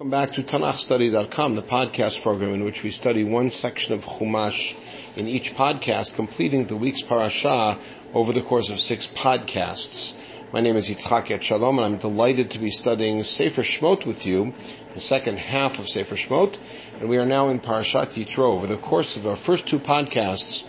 Welcome 0.00 0.10
back 0.10 0.32
to 0.32 0.42
TanachStudy.com, 0.42 1.54
the 1.54 1.62
podcast 1.62 2.20
program 2.24 2.52
in 2.52 2.64
which 2.64 2.80
we 2.82 2.90
study 2.90 3.22
one 3.22 3.48
section 3.48 3.92
of 3.92 4.00
Chumash 4.00 4.74
in 5.16 5.28
each 5.28 5.52
podcast, 5.56 6.16
completing 6.16 6.66
the 6.66 6.76
week's 6.76 7.04
parasha 7.08 8.10
over 8.12 8.32
the 8.32 8.42
course 8.42 8.68
of 8.72 8.80
six 8.80 9.08
podcasts. 9.16 10.14
My 10.52 10.60
name 10.60 10.74
is 10.74 10.90
Yitzchak 10.90 11.30
Etshalom, 11.30 11.76
and 11.76 11.94
I'm 11.94 12.00
delighted 12.00 12.50
to 12.50 12.58
be 12.58 12.72
studying 12.72 13.22
Sefer 13.22 13.62
Shmot 13.62 14.04
with 14.04 14.26
you, 14.26 14.52
the 14.96 15.00
second 15.00 15.36
half 15.36 15.78
of 15.78 15.86
Sefer 15.86 16.16
Shmot, 16.16 16.56
and 16.98 17.08
we 17.08 17.16
are 17.16 17.24
now 17.24 17.50
in 17.50 17.60
Parashat 17.60 18.18
Yitro. 18.18 18.56
Over 18.56 18.66
the 18.66 18.82
course 18.82 19.16
of 19.16 19.26
our 19.26 19.38
first 19.46 19.68
two 19.68 19.78
podcasts, 19.78 20.64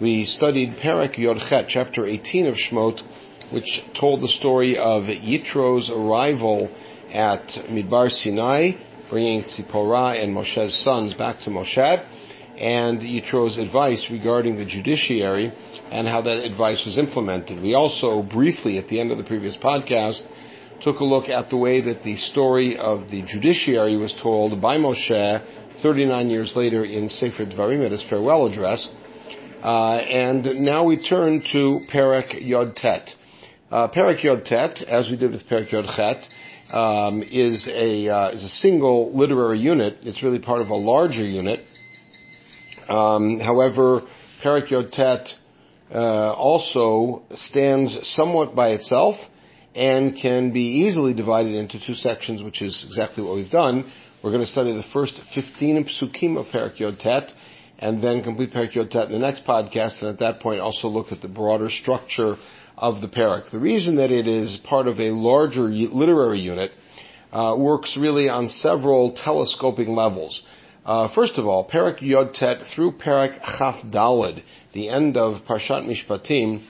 we 0.00 0.24
studied 0.24 0.78
Perek 0.82 1.18
Yodchet, 1.18 1.66
chapter 1.68 2.06
18 2.06 2.46
of 2.46 2.54
Shmot, 2.54 3.02
which 3.52 3.82
told 4.00 4.22
the 4.22 4.28
story 4.28 4.78
of 4.78 5.02
Yitro's 5.02 5.90
arrival 5.90 6.70
at 7.12 7.46
Midbar 7.68 8.10
Sinai, 8.10 8.72
bringing 9.10 9.42
Tzipporah 9.42 10.22
and 10.22 10.34
Moshe's 10.34 10.84
sons 10.84 11.14
back 11.14 11.40
to 11.40 11.50
Moshe, 11.50 12.06
and 12.58 13.00
Yitro's 13.00 13.58
advice 13.58 14.08
regarding 14.10 14.56
the 14.56 14.66
judiciary 14.66 15.52
and 15.90 16.06
how 16.06 16.22
that 16.22 16.44
advice 16.44 16.84
was 16.84 16.98
implemented. 16.98 17.62
We 17.62 17.74
also 17.74 18.22
briefly, 18.22 18.78
at 18.78 18.88
the 18.88 19.00
end 19.00 19.10
of 19.10 19.18
the 19.18 19.24
previous 19.24 19.56
podcast, 19.56 20.22
took 20.80 21.00
a 21.00 21.04
look 21.04 21.28
at 21.28 21.50
the 21.50 21.56
way 21.56 21.80
that 21.80 22.02
the 22.02 22.16
story 22.16 22.76
of 22.76 23.10
the 23.10 23.22
judiciary 23.26 23.96
was 23.96 24.14
told 24.22 24.60
by 24.60 24.76
Moshe 24.76 25.44
39 25.82 26.30
years 26.30 26.54
later 26.56 26.84
in 26.84 27.08
Sefer 27.08 27.46
Dvarim 27.46 27.84
at 27.84 27.92
his 27.92 28.04
farewell 28.08 28.46
address. 28.46 28.90
Uh, 29.62 29.96
and 29.96 30.64
now 30.64 30.84
we 30.84 31.02
turn 31.02 31.42
to 31.52 31.80
Perek 31.92 32.38
Yod 32.40 32.76
Tet. 32.76 33.10
Uh, 33.70 33.88
Yod 33.94 34.44
Tet, 34.44 34.82
as 34.82 35.10
we 35.10 35.16
did 35.16 35.32
with 35.32 35.46
Perek 35.48 35.70
Yod 35.70 35.86
Chet, 35.94 36.26
um, 36.72 37.22
is 37.22 37.68
a 37.68 38.08
uh, 38.08 38.30
is 38.30 38.44
a 38.44 38.48
single 38.48 39.16
literary 39.16 39.58
unit. 39.58 39.98
It's 40.02 40.22
really 40.22 40.38
part 40.38 40.60
of 40.60 40.68
a 40.68 40.74
larger 40.74 41.24
unit. 41.24 41.60
Um, 42.88 43.40
however, 43.40 44.02
Perek 44.42 44.70
Yod 44.70 44.92
Tet 44.92 45.28
uh, 45.92 46.32
also 46.32 47.22
stands 47.34 47.98
somewhat 48.14 48.54
by 48.54 48.70
itself 48.70 49.16
and 49.74 50.16
can 50.20 50.52
be 50.52 50.84
easily 50.84 51.14
divided 51.14 51.54
into 51.54 51.84
two 51.84 51.94
sections, 51.94 52.42
which 52.42 52.62
is 52.62 52.84
exactly 52.86 53.22
what 53.22 53.36
we've 53.36 53.50
done. 53.50 53.90
We're 54.22 54.30
going 54.30 54.44
to 54.44 54.50
study 54.50 54.72
the 54.72 54.84
first 54.92 55.20
15 55.34 55.84
psukim 55.84 56.38
of 56.38 56.46
Perek 56.46 56.78
Yod 56.78 56.98
Tet, 56.98 57.32
and 57.78 58.02
then 58.02 58.22
complete 58.22 58.52
Perek 58.52 58.74
Yod 58.74 58.90
Tet 58.90 59.06
in 59.06 59.12
the 59.12 59.18
next 59.18 59.44
podcast, 59.44 60.02
and 60.02 60.10
at 60.10 60.18
that 60.18 60.40
point 60.40 60.60
also 60.60 60.88
look 60.88 61.12
at 61.12 61.22
the 61.22 61.28
broader 61.28 61.70
structure 61.70 62.36
of 62.80 63.02
the 63.02 63.08
parak. 63.08 63.50
The 63.50 63.58
reason 63.58 63.96
that 63.96 64.10
it 64.10 64.26
is 64.26 64.58
part 64.64 64.88
of 64.88 64.98
a 64.98 65.10
larger 65.10 65.68
literary 65.68 66.40
unit 66.40 66.72
uh, 67.30 67.54
works 67.56 67.96
really 68.00 68.28
on 68.28 68.48
several 68.48 69.12
telescoping 69.12 69.90
levels. 69.90 70.42
Uh, 70.84 71.14
first 71.14 71.36
of 71.36 71.46
all, 71.46 71.68
Parak 71.68 72.00
Yod 72.00 72.32
Tet 72.32 72.58
through 72.74 72.92
Parak 72.92 73.38
Chaf 73.58 73.84
Dalid, 73.84 74.42
the 74.72 74.88
end 74.88 75.16
of 75.16 75.42
Parshat 75.44 75.84
Mishpatim, 75.86 76.64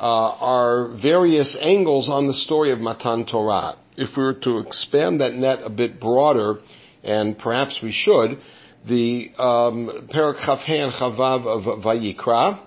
uh, 0.00 0.02
are 0.02 0.96
various 1.00 1.56
angles 1.60 2.08
on 2.08 2.26
the 2.26 2.34
story 2.34 2.72
of 2.72 2.80
Matan 2.80 3.24
Torah. 3.24 3.76
If 3.96 4.16
we 4.16 4.24
were 4.24 4.34
to 4.34 4.58
expand 4.58 5.20
that 5.20 5.34
net 5.34 5.60
a 5.62 5.70
bit 5.70 6.00
broader, 6.00 6.56
and 7.04 7.38
perhaps 7.38 7.78
we 7.82 7.92
should, 7.92 8.40
the 8.88 9.30
um, 9.38 10.08
Chaf 10.10 10.60
and 10.66 10.92
Chavav 10.92 11.46
of 11.46 11.84
Vayikra, 11.84 12.66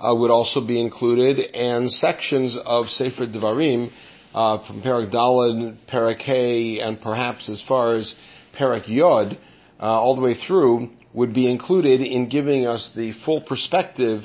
uh, 0.00 0.14
would 0.14 0.30
also 0.30 0.66
be 0.66 0.80
included, 0.80 1.38
and 1.54 1.90
sections 1.90 2.56
of 2.64 2.88
Sefer 2.88 3.26
Devarim 3.26 3.90
uh, 4.34 4.66
from 4.66 4.82
Perak 4.82 5.10
Dalad, 5.10 5.76
Perak 5.86 6.20
Hay, 6.22 6.80
and 6.80 7.00
perhaps 7.00 7.48
as 7.48 7.62
far 7.66 7.96
as 7.96 8.14
Perak 8.56 8.88
Yod, 8.88 9.38
uh, 9.78 9.82
all 9.82 10.14
the 10.16 10.22
way 10.22 10.34
through, 10.34 10.90
would 11.12 11.34
be 11.34 11.50
included 11.50 12.00
in 12.00 12.28
giving 12.28 12.66
us 12.66 12.90
the 12.94 13.12
full 13.24 13.40
perspective 13.40 14.22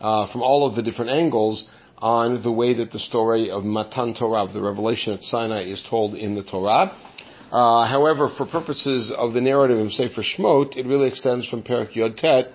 uh, 0.00 0.30
from 0.32 0.42
all 0.42 0.66
of 0.66 0.76
the 0.76 0.82
different 0.82 1.10
angles 1.10 1.66
on 1.98 2.42
the 2.42 2.52
way 2.52 2.74
that 2.74 2.92
the 2.92 2.98
story 2.98 3.50
of 3.50 3.64
Matan 3.64 4.14
Torah, 4.14 4.46
the 4.52 4.62
revelation 4.62 5.12
at 5.12 5.20
Sinai, 5.20 5.64
is 5.64 5.84
told 5.90 6.14
in 6.14 6.36
the 6.36 6.44
Torah. 6.44 6.92
Uh, 7.50 7.86
however, 7.86 8.28
for 8.36 8.46
purposes 8.46 9.12
of 9.16 9.32
the 9.32 9.40
narrative 9.40 9.78
of 9.78 9.92
Sefer 9.92 10.22
Shmot, 10.22 10.76
it 10.76 10.86
really 10.86 11.08
extends 11.08 11.48
from 11.48 11.62
Perak 11.62 11.96
Yod 11.96 12.16
Tet 12.16 12.46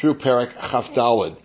through 0.00 0.14
Perak 0.14 0.50
Dalad. 0.96 1.36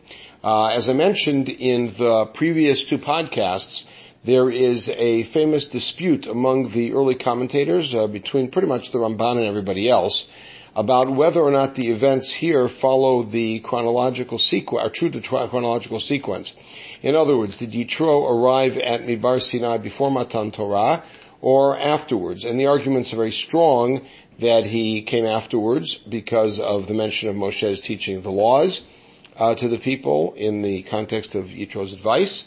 Uh, 0.44 0.66
as 0.76 0.90
I 0.90 0.94
mentioned 0.94 1.48
in 1.48 1.96
the 1.98 2.26
previous 2.36 2.86
two 2.90 2.98
podcasts, 2.98 3.86
there 4.26 4.50
is 4.50 4.90
a 4.90 5.24
famous 5.32 5.66
dispute 5.72 6.26
among 6.26 6.74
the 6.74 6.92
early 6.92 7.16
commentators 7.16 7.94
uh, 7.96 8.08
between 8.08 8.52
pretty 8.52 8.68
much 8.68 8.92
the 8.92 8.98
Ramban 8.98 9.38
and 9.38 9.48
everybody 9.48 9.90
else 9.90 10.28
about 10.76 11.16
whether 11.16 11.40
or 11.40 11.52
not 11.52 11.76
the 11.76 11.92
events 11.92 12.36
here 12.38 12.68
follow 12.82 13.24
the 13.24 13.62
chronological 13.62 14.38
sequence, 14.38 14.86
are 14.86 14.92
true 14.94 15.12
to 15.12 15.22
chronological 15.22 16.02
sequence. 16.02 16.52
In 17.02 17.16
other 17.16 17.38
words, 17.38 17.58
did 17.58 17.72
Yitro 17.72 18.30
arrive 18.30 18.74
at 18.74 19.02
Midbar 19.02 19.40
Sinai 19.40 19.78
before 19.78 20.12
Matan 20.12 20.52
Torah 20.52 21.06
or 21.40 21.80
afterwards? 21.80 22.44
And 22.44 22.60
the 22.60 22.66
arguments 22.66 23.14
are 23.14 23.18
very 23.18 23.32
strong 23.32 24.06
that 24.42 24.64
he 24.66 25.06
came 25.10 25.26
afterwards 25.26 25.98
because 26.10 26.60
of 26.62 26.88
the 26.88 26.94
mention 26.94 27.30
of 27.30 27.36
Moshe's 27.36 27.80
teaching 27.80 28.22
the 28.22 28.30
laws 28.30 28.82
uh, 29.36 29.56
to 29.56 29.68
the 29.68 29.80
people 29.80 30.34
in 30.36 30.62
the 30.62 30.84
context 30.84 31.36
of 31.36 31.46
Yitro's 31.46 31.94
advice. 31.94 32.46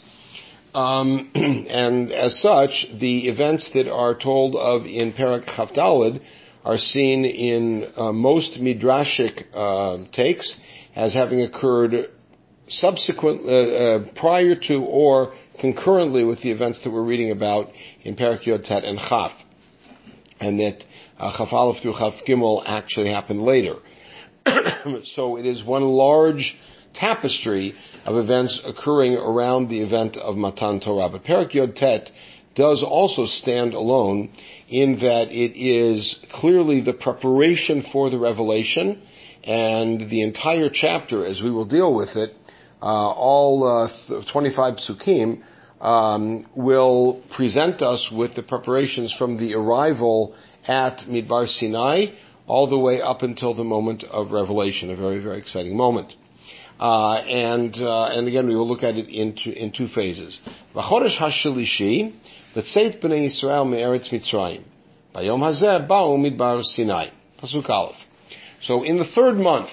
Um, 0.73 1.31
and 1.35 2.11
as 2.11 2.39
such, 2.41 2.87
the 2.99 3.27
events 3.29 3.71
that 3.73 3.91
are 3.91 4.17
told 4.17 4.55
of 4.55 4.85
in 4.85 5.13
Perak 5.13 5.45
Chaf 5.45 5.69
Dalid 5.69 6.21
are 6.63 6.77
seen 6.77 7.25
in 7.25 7.91
uh, 7.95 8.11
most 8.11 8.59
midrashic 8.59 9.45
uh, 9.53 10.05
takes 10.11 10.59
as 10.95 11.13
having 11.13 11.41
occurred 11.41 12.09
subsequent, 12.67 13.45
uh, 13.45 13.49
uh 13.49 14.05
prior 14.15 14.55
to 14.55 14.83
or 14.83 15.33
concurrently 15.61 16.25
with 16.25 16.41
the 16.41 16.51
events 16.51 16.83
that 16.83 16.91
we're 16.91 17.03
reading 17.03 17.31
about 17.31 17.69
in 18.03 18.15
Perak 18.15 18.45
Yod 18.45 18.63
Tet 18.65 18.83
and 18.83 18.99
Chaf, 18.99 19.31
and 20.39 20.59
that 20.59 20.83
uh, 21.17 21.37
Chaf 21.37 21.53
Aleph 21.53 21.81
through 21.81 21.93
Chaf 21.93 22.13
Gimel 22.27 22.63
actually 22.65 23.09
happened 23.09 23.41
later. 23.41 23.75
so 25.03 25.37
it 25.37 25.45
is 25.45 25.63
one 25.63 25.83
large 25.83 26.57
tapestry 26.99 27.73
of 28.05 28.15
events 28.15 28.61
occurring 28.65 29.15
around 29.15 29.69
the 29.69 29.81
event 29.81 30.17
of 30.17 30.35
Matan 30.35 30.79
Torah. 30.79 31.09
But 31.09 31.23
Perak 31.23 31.53
Yod 31.53 31.75
Tet 31.75 32.09
does 32.55 32.83
also 32.83 33.25
stand 33.25 33.73
alone 33.73 34.29
in 34.67 34.99
that 34.99 35.29
it 35.29 35.57
is 35.57 36.19
clearly 36.33 36.81
the 36.81 36.93
preparation 36.93 37.85
for 37.91 38.09
the 38.09 38.17
revelation 38.17 39.01
and 39.43 40.09
the 40.09 40.21
entire 40.23 40.69
chapter, 40.71 41.25
as 41.25 41.41
we 41.41 41.51
will 41.51 41.65
deal 41.65 41.93
with 41.93 42.15
it, 42.15 42.33
uh, 42.81 42.85
all 42.85 43.87
uh, 44.09 44.31
25 44.31 44.75
psukim, 44.75 45.41
um, 45.79 46.45
will 46.55 47.23
present 47.35 47.81
us 47.81 48.09
with 48.11 48.35
the 48.35 48.43
preparations 48.43 49.13
from 49.17 49.37
the 49.37 49.53
arrival 49.53 50.35
at 50.67 50.97
Midbar 51.07 51.47
Sinai 51.47 52.07
all 52.45 52.67
the 52.67 52.77
way 52.77 53.01
up 53.01 53.21
until 53.21 53.53
the 53.53 53.63
moment 53.63 54.03
of 54.03 54.31
revelation, 54.31 54.89
a 54.89 54.95
very, 54.95 55.19
very 55.19 55.37
exciting 55.37 55.75
moment. 55.75 56.13
Uh, 56.79 57.15
and 57.15 57.75
uh, 57.75 58.05
and 58.05 58.27
again, 58.27 58.47
we 58.47 58.55
will 58.55 58.67
look 58.67 58.83
at 58.83 58.95
it 58.95 59.09
in 59.09 59.35
two, 59.35 59.51
in 59.51 59.71
two 59.71 59.87
phases. 59.87 60.39
V'chodesh 60.75 61.17
b'nei 63.01 63.27
Yisrael 63.27 63.67
me'eretz 63.67 64.09
Mitzrayim. 64.11 64.63
Hazeh 65.15 65.87
ba'u 65.87 66.17
midbar 66.17 66.61
Sinai. 66.63 67.09
Pasuk 67.41 67.69
Aleph. 67.69 67.95
So 68.61 68.83
in 68.83 68.97
the 68.97 69.05
third 69.05 69.35
month, 69.35 69.69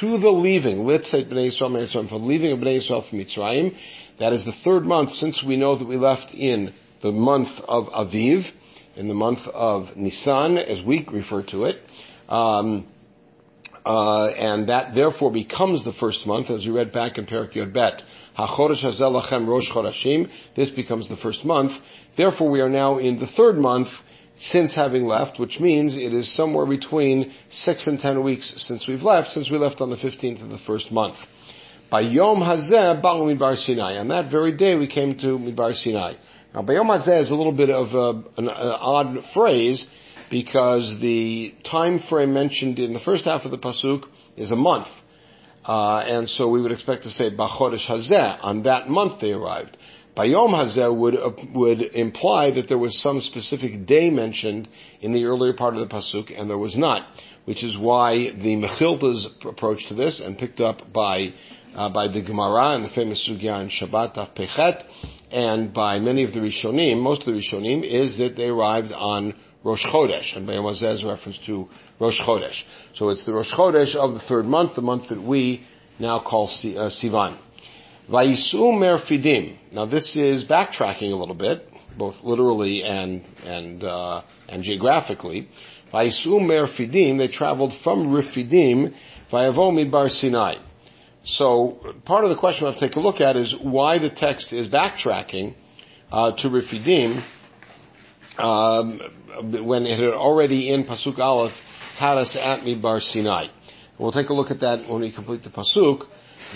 to 0.00 0.18
the 0.18 0.28
leaving, 0.28 0.78
letzeit 0.80 1.30
b'nei 1.30 1.50
Yisrael 1.50 1.72
leaving 2.18 2.52
of 2.52 2.58
b'nei 2.58 2.78
Yisrael 2.78 3.08
from 3.08 3.18
Mitzrayim, 3.20 3.76
that 4.18 4.32
is 4.32 4.44
the 4.44 4.54
third 4.64 4.84
month 4.84 5.14
since 5.14 5.42
we 5.42 5.56
know 5.56 5.78
that 5.78 5.88
we 5.88 5.96
left 5.96 6.34
in 6.34 6.74
the 7.02 7.10
month 7.10 7.48
of 7.66 7.86
Aviv, 7.86 8.44
in 8.96 9.08
the 9.08 9.14
month 9.14 9.40
of 9.52 9.96
Nisan, 9.96 10.58
as 10.58 10.84
we 10.84 11.06
refer 11.10 11.42
to 11.42 11.64
it. 11.64 11.76
Um, 12.28 12.86
uh, 13.84 14.26
and 14.28 14.68
that 14.68 14.94
therefore 14.94 15.30
becomes 15.30 15.84
the 15.84 15.92
first 15.92 16.26
month, 16.26 16.50
as 16.50 16.64
we 16.64 16.72
read 16.72 16.92
back 16.92 17.18
in 17.18 17.26
Perak 17.26 17.54
Yod 17.54 17.72
Bet. 17.72 18.02
This 20.56 20.70
becomes 20.70 21.08
the 21.08 21.18
first 21.22 21.44
month. 21.44 21.72
Therefore, 22.16 22.50
we 22.50 22.60
are 22.60 22.68
now 22.68 22.98
in 22.98 23.18
the 23.18 23.26
third 23.26 23.56
month 23.56 23.88
since 24.36 24.74
having 24.74 25.04
left, 25.04 25.38
which 25.38 25.60
means 25.60 25.96
it 25.96 26.12
is 26.12 26.34
somewhere 26.34 26.66
between 26.66 27.32
six 27.50 27.86
and 27.86 28.00
ten 28.00 28.22
weeks 28.24 28.52
since 28.56 28.88
we've 28.88 29.02
left, 29.02 29.30
since 29.30 29.50
we 29.50 29.58
left 29.58 29.80
on 29.80 29.90
the 29.90 29.96
15th 29.96 30.42
of 30.42 30.50
the 30.50 30.58
first 30.66 30.90
month. 30.90 31.16
By 31.90 32.00
Yom 32.00 32.38
Hazeh, 32.38 33.00
Ba'u 33.02 33.36
Midbar 33.36 33.56
Sinai. 33.56 33.98
On 33.98 34.08
that 34.08 34.30
very 34.30 34.56
day, 34.56 34.74
we 34.74 34.88
came 34.88 35.16
to 35.18 35.38
Midbar 35.38 35.74
Sinai. 35.74 36.14
Now, 36.54 36.62
Bayom 36.62 36.86
Hazeh 36.86 37.20
is 37.20 37.30
a 37.30 37.34
little 37.34 37.52
bit 37.52 37.70
of 37.70 37.92
a, 37.94 38.22
an, 38.38 38.48
an 38.48 38.48
odd 38.48 39.18
phrase 39.34 39.86
because 40.30 40.98
the 41.00 41.54
time 41.70 42.00
frame 42.08 42.32
mentioned 42.32 42.78
in 42.78 42.92
the 42.92 43.00
first 43.00 43.24
half 43.24 43.44
of 43.44 43.50
the 43.50 43.58
pasuk 43.58 44.04
is 44.36 44.50
a 44.50 44.56
month. 44.56 44.88
Uh, 45.64 46.04
and 46.06 46.28
so 46.28 46.48
we 46.48 46.60
would 46.60 46.72
expect 46.72 47.04
to 47.04 47.10
say 47.10 47.30
Bachodesh 47.30 47.88
Hazeh, 47.88 48.38
on 48.42 48.64
that 48.64 48.88
month 48.88 49.20
they 49.20 49.32
arrived. 49.32 49.76
Bayom 50.16 50.50
Hazeh 50.50 50.94
would, 50.94 51.16
uh, 51.16 51.30
would 51.54 51.82
imply 51.94 52.52
that 52.52 52.68
there 52.68 52.78
was 52.78 53.00
some 53.00 53.20
specific 53.20 53.86
day 53.86 54.10
mentioned 54.10 54.68
in 55.00 55.12
the 55.12 55.24
earlier 55.24 55.54
part 55.54 55.74
of 55.74 55.80
the 55.80 55.92
Pasuk, 55.92 56.32
and 56.38 56.48
there 56.48 56.58
was 56.58 56.76
not, 56.76 57.08
which 57.46 57.64
is 57.64 57.76
why 57.76 58.30
the 58.30 58.54
Mechilta's 58.56 59.28
approach 59.44 59.88
to 59.88 59.94
this, 59.94 60.20
and 60.20 60.38
picked 60.38 60.60
up 60.60 60.92
by, 60.92 61.32
uh, 61.74 61.88
by 61.88 62.06
the 62.06 62.22
Gemara 62.22 62.76
and 62.76 62.84
the 62.84 62.90
famous 62.90 63.28
Sugya 63.28 63.60
in 63.60 63.68
Shabbat 63.68 64.16
Af 64.16 64.36
Pechet, 64.36 64.84
and 65.32 65.74
by 65.74 65.98
many 65.98 66.22
of 66.22 66.32
the 66.32 66.38
Rishonim, 66.38 67.02
most 67.02 67.22
of 67.22 67.26
the 67.26 67.40
Rishonim, 67.40 67.82
is 67.82 68.16
that 68.18 68.36
they 68.36 68.46
arrived 68.46 68.92
on 68.92 69.34
Rosh 69.64 69.84
Chodesh, 69.86 70.36
and 70.36 70.46
Bayom 70.46 70.70
Hazeh 70.70 70.92
is 70.92 71.02
a 71.02 71.08
reference 71.08 71.38
to 71.46 71.66
Rosh 71.98 72.20
Chodesh. 72.20 72.62
So 72.96 73.08
it's 73.08 73.24
the 73.24 73.32
Rosh 73.32 73.52
Chodesh 73.52 73.94
of 73.96 74.12
the 74.12 74.20
third 74.20 74.44
month, 74.44 74.76
the 74.76 74.82
month 74.82 75.08
that 75.08 75.20
we 75.20 75.66
now 75.98 76.20
call 76.20 76.44
uh, 76.44 76.90
Sivan. 76.90 77.38
Vayisu 78.10 78.54
merfidim. 78.54 79.56
Now 79.72 79.86
this 79.86 80.16
is 80.16 80.44
backtracking 80.44 81.12
a 81.12 81.16
little 81.16 81.34
bit, 81.34 81.66
both 81.96 82.16
literally 82.22 82.82
and 82.82 83.24
and 83.42 83.82
uh, 83.82 84.22
and 84.50 84.62
geographically. 84.62 85.48
Vayisu 85.92 86.40
merfidim. 86.40 87.16
They 87.16 87.28
traveled 87.28 87.72
from 87.82 88.08
Refidim 88.08 88.94
vayavo 89.32 89.72
midbar 89.72 90.10
Sinai. 90.10 90.56
So 91.24 91.94
part 92.04 92.24
of 92.24 92.30
the 92.30 92.36
question 92.36 92.66
we 92.66 92.72
have 92.72 92.80
to 92.80 92.86
take 92.86 92.96
a 92.96 93.00
look 93.00 93.22
at 93.22 93.36
is 93.36 93.54
why 93.62 93.98
the 93.98 94.10
text 94.10 94.52
is 94.52 94.68
backtracking 94.68 95.54
uh, 96.12 96.36
to 96.36 96.48
Refidim 96.48 97.24
um, 98.38 99.00
when 99.64 99.86
it 99.86 99.98
had 99.98 100.14
already 100.14 100.72
in 100.72 100.84
pasuk 100.84 101.18
aleph 101.18 101.52
had 101.98 102.18
us 102.18 102.36
at 102.40 102.60
midbar 102.60 103.00
Sinai. 103.00 103.46
We'll 103.98 104.12
take 104.12 104.28
a 104.28 104.34
look 104.34 104.50
at 104.50 104.60
that 104.60 104.88
when 104.88 105.02
we 105.02 105.12
complete 105.12 105.42
the 105.42 105.50
pasuk. 105.50 106.06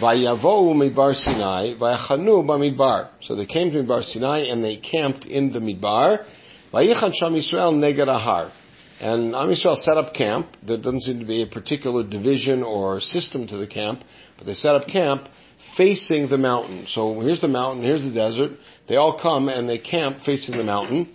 Vayavohu 0.01 0.75
midbar 0.75 1.15
Sinai, 1.15 1.75
vayachanu 1.75 2.45
bamidbar. 2.45 3.11
So 3.23 3.37
they 3.37 3.47
came 3.47 3.71
to 3.73 3.83
midbar 3.83 4.03
Sinai 4.03 4.47
and 4.51 4.65
they 4.65 4.77
camped 4.77 5.25
in 5.25 5.53
the 5.53 5.61
midbar. 5.61 6.25
Vayichan 6.73 7.13
sham 7.15 7.33
Yisrael 7.33 7.75
neged. 7.75 8.53
And 9.01 9.35
Am 9.35 9.49
Yisrael 9.49 9.77
set 9.77 9.97
up 9.97 10.13
camp. 10.13 10.49
There 10.67 10.77
doesn't 10.77 11.03
seem 11.03 11.21
to 11.21 11.27
be 11.27 11.43
a 11.43 11.47
particular 11.47 12.03
division 12.03 12.65
or 12.65 13.01
system 13.01 13.47
to 13.47 13.57
the 13.57 13.67
camp, 13.67 14.03
but 14.37 14.47
they 14.47 14.55
set 14.55 14.75
up 14.75 14.89
camp 14.89 15.29
facing 15.77 16.29
the 16.29 16.39
mountain. 16.39 16.87
So 16.89 17.21
here's 17.21 17.41
the 17.41 17.49
mountain, 17.49 17.85
here's 17.85 18.03
the 18.03 18.11
desert. 18.11 18.53
They 18.89 18.97
all 18.97 19.21
come 19.21 19.49
and 19.49 19.69
they 19.69 19.79
camp 19.79 20.19
facing 20.27 20.57
the 20.57 20.65
mountain. 20.65 21.15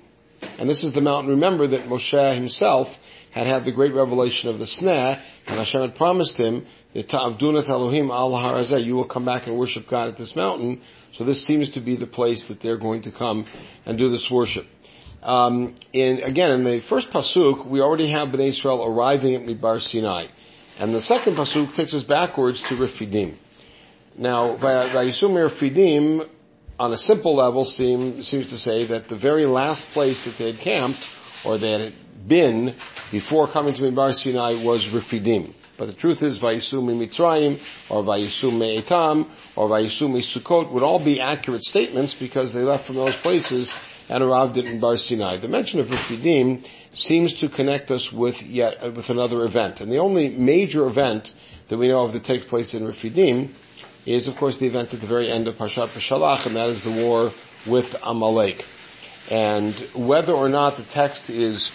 And 0.59 0.69
this 0.69 0.83
is 0.83 0.93
the 0.93 1.01
mountain, 1.01 1.31
remember, 1.31 1.67
that 1.67 1.81
Moshe 1.81 2.35
himself 2.35 2.87
had 3.31 3.47
had 3.47 3.65
the 3.65 3.71
great 3.71 3.93
revelation 3.93 4.49
of 4.49 4.59
the 4.59 4.65
sneh, 4.65 5.21
and 5.47 5.57
Hashem 5.57 5.81
had 5.81 5.95
promised 5.95 6.37
him 6.37 6.65
that 6.93 7.09
Ta'avdunat 7.09 7.67
Elohim 7.67 8.11
al 8.11 8.31
Harazeh, 8.31 8.85
you 8.85 8.93
will 8.95 9.07
come 9.07 9.25
back 9.25 9.47
and 9.47 9.57
worship 9.57 9.85
God 9.89 10.09
at 10.09 10.17
this 10.17 10.35
mountain. 10.35 10.81
So 11.13 11.25
this 11.25 11.45
seems 11.45 11.71
to 11.71 11.81
be 11.81 11.97
the 11.97 12.07
place 12.07 12.45
that 12.49 12.61
they're 12.61 12.77
going 12.77 13.01
to 13.03 13.11
come 13.11 13.45
and 13.85 13.97
do 13.97 14.09
this 14.09 14.29
worship. 14.31 14.65
Um, 15.23 15.75
in, 15.93 16.21
again, 16.21 16.51
in 16.51 16.63
the 16.63 16.81
first 16.89 17.07
pasuk, 17.09 17.67
we 17.67 17.79
already 17.79 18.11
have 18.11 18.27
Bnei 18.27 18.49
Israel 18.49 18.85
arriving 18.85 19.35
at 19.35 19.41
Midbar 19.41 19.79
Sinai, 19.79 20.27
and 20.77 20.93
the 20.93 21.01
second 21.01 21.35
pasuk 21.35 21.75
takes 21.75 21.93
us 21.93 22.03
backwards 22.03 22.61
to 22.69 22.75
Refidim. 22.75 23.37
Now, 24.17 24.57
Vayisum 24.57 25.31
Refidim, 25.31 26.29
on 26.83 26.91
a 26.91 26.97
simple 26.97 27.33
level, 27.33 27.63
seem, 27.63 28.21
seems 28.21 28.49
to 28.49 28.57
say 28.57 28.85
that 28.85 29.07
the 29.07 29.17
very 29.17 29.45
last 29.45 29.87
place 29.93 30.21
that 30.25 30.35
they 30.37 30.51
had 30.51 30.61
camped, 30.61 30.99
or 31.45 31.57
they 31.57 31.71
had 31.71 31.93
been 32.27 32.75
before 33.09 33.49
coming 33.49 33.73
to 33.73 33.81
Midbar 33.81 34.11
Sinai 34.11 34.61
was 34.65 34.85
Refidim. 34.93 35.53
But 35.77 35.85
the 35.85 35.93
truth 35.93 36.21
is, 36.21 36.39
Vayisumi 36.39 36.93
Mitzrayim, 36.99 37.57
or 37.89 38.03
Vayisumi 38.03 38.83
Etam, 38.83 39.31
or 39.55 39.69
Vayisumi 39.69 40.21
Sukkot 40.35 40.73
would 40.73 40.83
all 40.83 41.03
be 41.03 41.21
accurate 41.21 41.61
statements 41.61 42.17
because 42.19 42.53
they 42.53 42.59
left 42.59 42.85
from 42.85 42.97
those 42.97 43.15
places 43.21 43.71
and 44.09 44.21
arrived 44.21 44.57
at 44.57 44.81
Bar 44.81 44.97
Sinai. 44.97 45.39
The 45.39 45.47
mention 45.47 45.79
of 45.79 45.85
Refidim 45.85 46.65
seems 46.91 47.39
to 47.39 47.47
connect 47.47 47.91
us 47.91 48.11
with 48.13 48.35
yet 48.41 48.83
with 48.83 49.07
another 49.07 49.45
event, 49.45 49.79
and 49.79 49.89
the 49.89 49.99
only 49.99 50.27
major 50.27 50.85
event 50.87 51.29
that 51.69 51.77
we 51.77 51.87
know 51.87 52.03
of 52.03 52.11
that 52.11 52.25
takes 52.25 52.43
place 52.43 52.73
in 52.73 52.83
Refidim 52.83 53.55
is, 54.05 54.27
of 54.27 54.35
course, 54.37 54.57
the 54.59 54.67
event 54.67 54.93
at 54.93 55.01
the 55.01 55.07
very 55.07 55.31
end 55.31 55.47
of 55.47 55.55
Parshat 55.55 55.93
Beshalach, 55.93 56.45
and 56.45 56.55
that 56.55 56.69
is 56.69 56.83
the 56.83 56.91
war 56.91 57.31
with 57.67 57.85
Amalek. 58.03 58.61
And 59.29 59.73
whether 60.07 60.33
or 60.33 60.49
not 60.49 60.77
the 60.77 60.85
text 60.93 61.29
is 61.29 61.71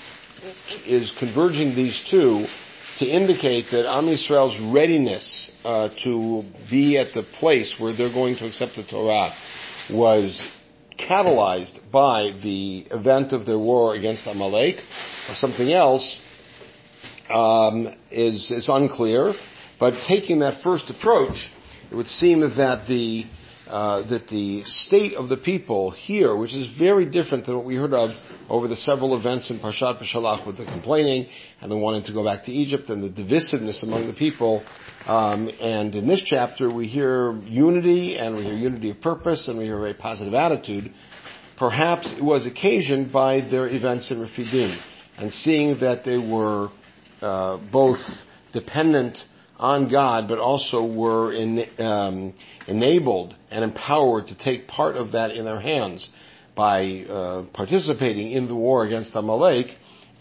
is 0.86 1.12
converging 1.18 1.74
these 1.74 2.00
two 2.10 2.46
to 2.98 3.06
indicate 3.06 3.66
that 3.72 3.86
Am 3.88 4.04
Yisrael's 4.04 4.58
readiness 4.72 5.50
uh, 5.64 5.88
to 6.04 6.44
be 6.70 6.98
at 6.98 7.14
the 7.14 7.22
place 7.38 7.76
where 7.78 7.96
they're 7.96 8.12
going 8.12 8.36
to 8.36 8.46
accept 8.46 8.76
the 8.76 8.84
Torah 8.84 9.32
was 9.90 10.46
catalyzed 10.98 11.78
by 11.92 12.32
the 12.42 12.86
event 12.90 13.32
of 13.32 13.46
their 13.46 13.58
war 13.58 13.94
against 13.94 14.26
Amalek 14.26 14.76
or 15.28 15.34
something 15.34 15.72
else 15.72 16.20
um, 17.30 17.94
is, 18.10 18.50
is 18.50 18.68
unclear. 18.68 19.32
But 19.78 19.94
taking 20.08 20.40
that 20.40 20.62
first 20.62 20.90
approach, 20.90 21.36
it 21.90 21.94
would 21.94 22.06
seem 22.06 22.40
that 22.40 22.86
the 22.86 23.24
uh, 23.68 24.08
that 24.08 24.28
the 24.28 24.62
state 24.64 25.12
of 25.14 25.28
the 25.28 25.36
people 25.36 25.90
here, 25.90 26.34
which 26.34 26.54
is 26.54 26.70
very 26.78 27.04
different 27.04 27.44
than 27.44 27.54
what 27.54 27.66
we 27.66 27.76
heard 27.76 27.92
of 27.92 28.10
over 28.48 28.66
the 28.66 28.76
several 28.76 29.14
events 29.14 29.50
in 29.50 29.58
Parshat 29.60 30.00
Beshalach 30.00 30.46
with 30.46 30.56
the 30.56 30.64
complaining 30.64 31.26
and 31.60 31.70
the 31.70 31.76
wanting 31.76 32.02
to 32.04 32.14
go 32.14 32.24
back 32.24 32.44
to 32.44 32.52
Egypt 32.52 32.88
and 32.88 33.02
the 33.04 33.22
divisiveness 33.22 33.82
among 33.82 34.06
the 34.06 34.14
people. 34.14 34.64
Um, 35.06 35.50
and 35.60 35.94
in 35.94 36.08
this 36.08 36.22
chapter, 36.24 36.72
we 36.72 36.86
hear 36.86 37.32
unity 37.42 38.16
and 38.16 38.36
we 38.36 38.44
hear 38.44 38.54
unity 38.54 38.90
of 38.90 39.02
purpose 39.02 39.48
and 39.48 39.58
we 39.58 39.64
hear 39.64 39.86
a 39.86 39.92
positive 39.92 40.32
attitude. 40.32 40.90
Perhaps 41.58 42.14
it 42.16 42.24
was 42.24 42.46
occasioned 42.46 43.12
by 43.12 43.42
their 43.42 43.68
events 43.68 44.10
in 44.10 44.18
Refidim 44.18 44.80
and 45.18 45.30
seeing 45.30 45.80
that 45.80 46.06
they 46.06 46.16
were 46.16 46.70
uh, 47.20 47.58
both 47.70 47.98
dependent 48.54 49.18
on 49.58 49.90
God, 49.90 50.28
but 50.28 50.38
also 50.38 50.84
were 50.84 51.32
in, 51.32 51.64
um, 51.78 52.34
enabled 52.66 53.34
and 53.50 53.64
empowered 53.64 54.28
to 54.28 54.38
take 54.38 54.68
part 54.68 54.96
of 54.96 55.12
that 55.12 55.32
in 55.32 55.44
their 55.44 55.60
hands 55.60 56.08
by 56.54 57.04
uh, 57.08 57.42
participating 57.52 58.32
in 58.32 58.48
the 58.48 58.54
war 58.54 58.84
against 58.84 59.14
Amalek, 59.14 59.66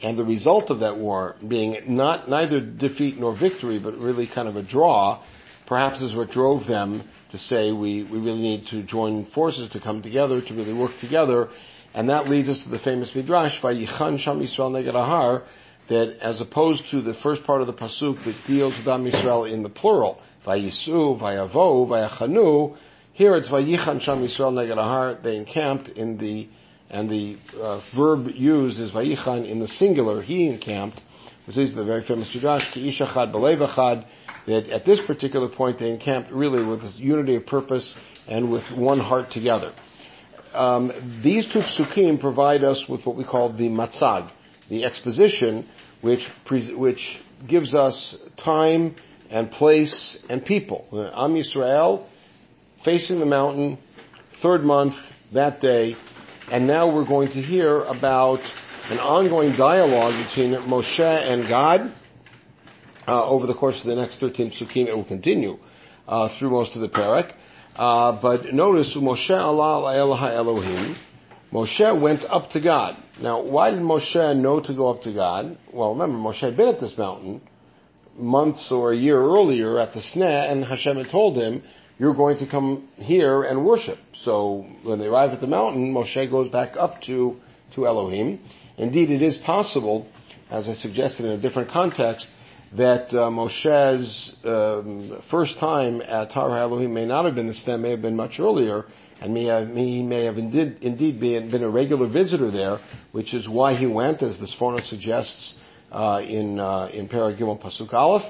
and 0.01 0.17
the 0.17 0.23
result 0.23 0.69
of 0.69 0.79
that 0.81 0.97
war 0.97 1.35
being 1.47 1.77
not 1.87 2.29
neither 2.29 2.59
defeat 2.59 3.17
nor 3.17 3.37
victory, 3.37 3.79
but 3.79 3.97
really 3.97 4.27
kind 4.27 4.47
of 4.47 4.55
a 4.55 4.61
draw, 4.63 5.23
perhaps 5.67 6.01
is 6.01 6.15
what 6.15 6.29
drove 6.29 6.67
them 6.67 7.07
to 7.31 7.37
say 7.37 7.71
we, 7.71 8.03
we 8.03 8.19
really 8.19 8.39
need 8.39 8.67
to 8.67 8.83
join 8.83 9.25
forces 9.33 9.69
to 9.71 9.79
come 9.79 10.01
together 10.01 10.41
to 10.41 10.53
really 10.53 10.73
work 10.73 10.91
together, 10.99 11.49
and 11.93 12.09
that 12.09 12.29
leads 12.29 12.49
us 12.49 12.63
to 12.63 12.69
the 12.69 12.79
famous 12.79 13.11
midrash 13.15 13.59
Vayichan 13.61 14.19
Sham 14.19 14.39
Yisrael 14.39 14.71
Neged 14.71 14.93
Ahar, 14.93 15.43
that 15.89 16.17
as 16.21 16.41
opposed 16.41 16.83
to 16.91 17.01
the 17.01 17.13
first 17.23 17.43
part 17.43 17.61
of 17.61 17.67
the 17.67 17.73
pasuk 17.73 18.23
that 18.25 18.35
deals 18.45 18.75
with 18.77 18.87
Am 18.87 19.05
Yisrael 19.05 19.51
in 19.51 19.63
the 19.63 19.69
plural, 19.69 20.21
Vayisu, 20.45 21.19
Vayavo, 21.19 21.87
Vayachanu, 21.87 22.77
here 23.13 23.35
it's 23.35 23.49
Vayichan 23.49 23.99
Sham 24.01 24.19
Yisrael 24.19 24.53
Neged 24.53 25.23
they 25.23 25.37
encamped 25.37 25.89
in 25.89 26.17
the, 26.17 26.47
and 26.89 27.09
the 27.09 27.37
uh, 27.59 27.81
verb 27.95 28.27
used 28.33 28.79
is 28.79 28.91
Vayichan 28.91 29.49
in 29.49 29.59
the 29.59 29.67
singular, 29.67 30.21
he 30.21 30.47
encamped, 30.47 31.01
which 31.47 31.57
is 31.57 31.73
the 31.73 31.83
very 31.83 32.05
famous 32.05 32.29
Midrash, 32.33 32.71
K'ish 32.73 33.01
Echad 33.01 33.33
B'lev 33.33 33.67
Echad, 33.67 34.05
that 34.45 34.69
at 34.69 34.85
this 34.85 34.99
particular 35.07 35.49
point 35.49 35.79
they 35.79 35.89
encamped 35.89 36.31
really 36.31 36.63
with 36.63 36.81
this 36.81 36.95
unity 36.97 37.35
of 37.35 37.45
purpose 37.45 37.95
and 38.27 38.51
with 38.51 38.63
one 38.75 38.99
heart 38.99 39.31
together. 39.31 39.73
Um, 40.53 41.21
these 41.23 41.47
two 41.51 41.59
psukim 41.59 42.19
provide 42.19 42.63
us 42.63 42.85
with 42.87 43.05
what 43.05 43.15
we 43.15 43.23
call 43.23 43.51
the 43.51 43.69
matzag, 43.69 44.31
the 44.69 44.85
exposition 44.85 45.67
which, 46.01 46.27
which 46.49 47.19
gives 47.47 47.73
us 47.75 48.17
time 48.43 48.95
and 49.29 49.51
place 49.51 50.17
and 50.29 50.43
people. 50.43 50.85
Am 50.93 51.33
Yisrael, 51.33 52.07
facing 52.83 53.19
the 53.19 53.25
mountain, 53.25 53.77
third 54.41 54.63
month, 54.63 54.93
that 55.33 55.59
day, 55.59 55.95
and 56.49 56.65
now 56.65 56.93
we're 56.93 57.05
going 57.05 57.29
to 57.29 57.41
hear 57.41 57.81
about 57.83 58.39
an 58.89 58.99
ongoing 58.99 59.57
dialogue 59.57 60.27
between 60.27 60.51
Moshe 60.69 60.99
and 60.99 61.47
God 61.49 61.93
uh, 63.05 63.25
over 63.25 63.45
the 63.45 63.53
course 63.53 63.79
of 63.81 63.87
the 63.87 63.95
next 63.95 64.21
13 64.21 64.51
psukim. 64.51 64.87
It 64.87 64.95
will 64.95 65.03
continue 65.03 65.57
uh, 66.07 66.29
through 66.39 66.51
most 66.51 66.75
of 66.75 66.81
the 66.81 66.87
parak. 66.87 67.33
Uh, 67.75 68.19
but 68.21 68.53
notice, 68.53 68.95
Moshe 68.95 69.29
Allah 69.29 69.97
Elohim, 69.97 70.95
Moshe 71.51 72.01
went 72.01 72.23
up 72.25 72.49
to 72.51 72.61
God. 72.61 72.97
Now, 73.21 73.41
why 73.41 73.71
did 73.71 73.79
Moshe 73.79 74.35
know 74.35 74.59
to 74.59 74.73
go 74.73 74.89
up 74.89 75.01
to 75.03 75.13
God? 75.13 75.57
Well, 75.73 75.93
remember, 75.93 76.17
Moshe 76.17 76.41
had 76.41 76.57
been 76.57 76.69
at 76.69 76.79
this 76.79 76.97
mountain 76.97 77.41
months 78.17 78.71
or 78.71 78.93
a 78.93 78.97
year 78.97 79.17
earlier 79.17 79.79
at 79.79 79.93
the 79.93 79.99
Sneh, 79.99 80.51
and 80.51 80.65
Hashem 80.65 80.97
had 80.97 81.09
told 81.09 81.37
him, 81.37 81.63
you're 81.99 82.15
going 82.15 82.37
to 82.39 82.47
come 82.49 82.89
here 82.95 83.43
and 83.43 83.65
worship. 83.65 83.97
So 84.13 84.65
when 84.83 84.99
they 84.99 85.07
arrive 85.07 85.31
at 85.31 85.41
the 85.41 85.47
mountain, 85.47 85.93
Moshe 85.93 86.29
goes 86.29 86.49
back 86.51 86.75
up 86.77 87.01
to, 87.03 87.37
to 87.75 87.87
Elohim. 87.87 88.39
Indeed, 88.77 89.09
it 89.09 89.21
is 89.21 89.37
possible, 89.37 90.07
as 90.51 90.67
I 90.67 90.73
suggested 90.73 91.25
in 91.25 91.31
a 91.31 91.41
different 91.41 91.71
context, 91.71 92.27
that 92.75 93.07
uh, 93.09 93.29
Moshe's 93.29 94.35
um, 94.43 95.21
first 95.31 95.57
time 95.59 96.01
at 96.01 96.31
Har 96.33 96.55
Elohim 96.55 96.93
may 96.93 97.05
not 97.05 97.25
have 97.25 97.33
been 97.33 97.47
the 97.47 97.53
Sneh, 97.53 97.79
may 97.79 97.91
have 97.91 98.01
been 98.01 98.15
much 98.15 98.39
earlier, 98.39 98.83
and 99.21 99.33
may 99.33 99.45
he 99.75 100.03
may 100.03 100.25
have 100.25 100.37
indeed, 100.37 100.77
indeed 100.81 101.19
been, 101.19 101.51
been, 101.51 101.63
a 101.63 101.69
regular 101.69 102.07
visitor 102.07 102.51
there, 102.51 102.77
which 103.11 103.33
is 103.33 103.47
why 103.47 103.73
he 103.75 103.87
went, 103.87 104.21
as 104.21 104.37
the 104.37 104.45
Sforno 104.45 104.81
suggests 104.81 105.55
uh, 105.91 106.21
in 106.23 106.59
uh, 106.59 106.89
in 106.93 107.07
Parak 107.07 107.39
Gimel 107.39 107.61
Pasuk 107.61 107.93
Aleph, 107.93 108.23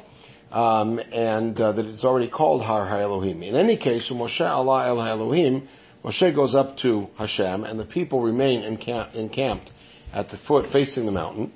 um, 0.51 0.99
and 1.11 1.59
uh, 1.59 1.71
that 1.71 1.85
it's 1.85 2.03
already 2.03 2.29
called 2.29 2.63
Har 2.63 2.85
HaElohim. 2.85 3.47
In 3.47 3.55
any 3.55 3.77
case, 3.77 4.09
Moshe 4.11 4.41
Allah 4.41 4.87
El 4.87 5.01
Elohim, 5.01 5.67
Moshe 6.03 6.33
goes 6.33 6.55
up 6.55 6.77
to 6.77 7.07
Hashem, 7.17 7.63
and 7.63 7.79
the 7.79 7.85
people 7.85 8.21
remain 8.21 8.61
encamp- 8.61 9.15
encamped 9.15 9.71
at 10.13 10.29
the 10.29 10.37
foot, 10.47 10.71
facing 10.71 11.05
the 11.05 11.11
mountain. 11.11 11.51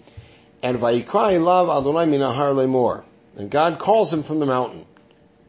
And 0.62 0.78
Vayikrai 0.78 1.44
Lav 1.44 1.70
Adonai 1.70 2.06
Minahar 2.06 2.54
Lemor. 2.54 3.04
And 3.38 3.50
God 3.50 3.80
calls 3.80 4.12
him 4.12 4.24
from 4.24 4.40
the 4.40 4.46
mountain. 4.46 4.86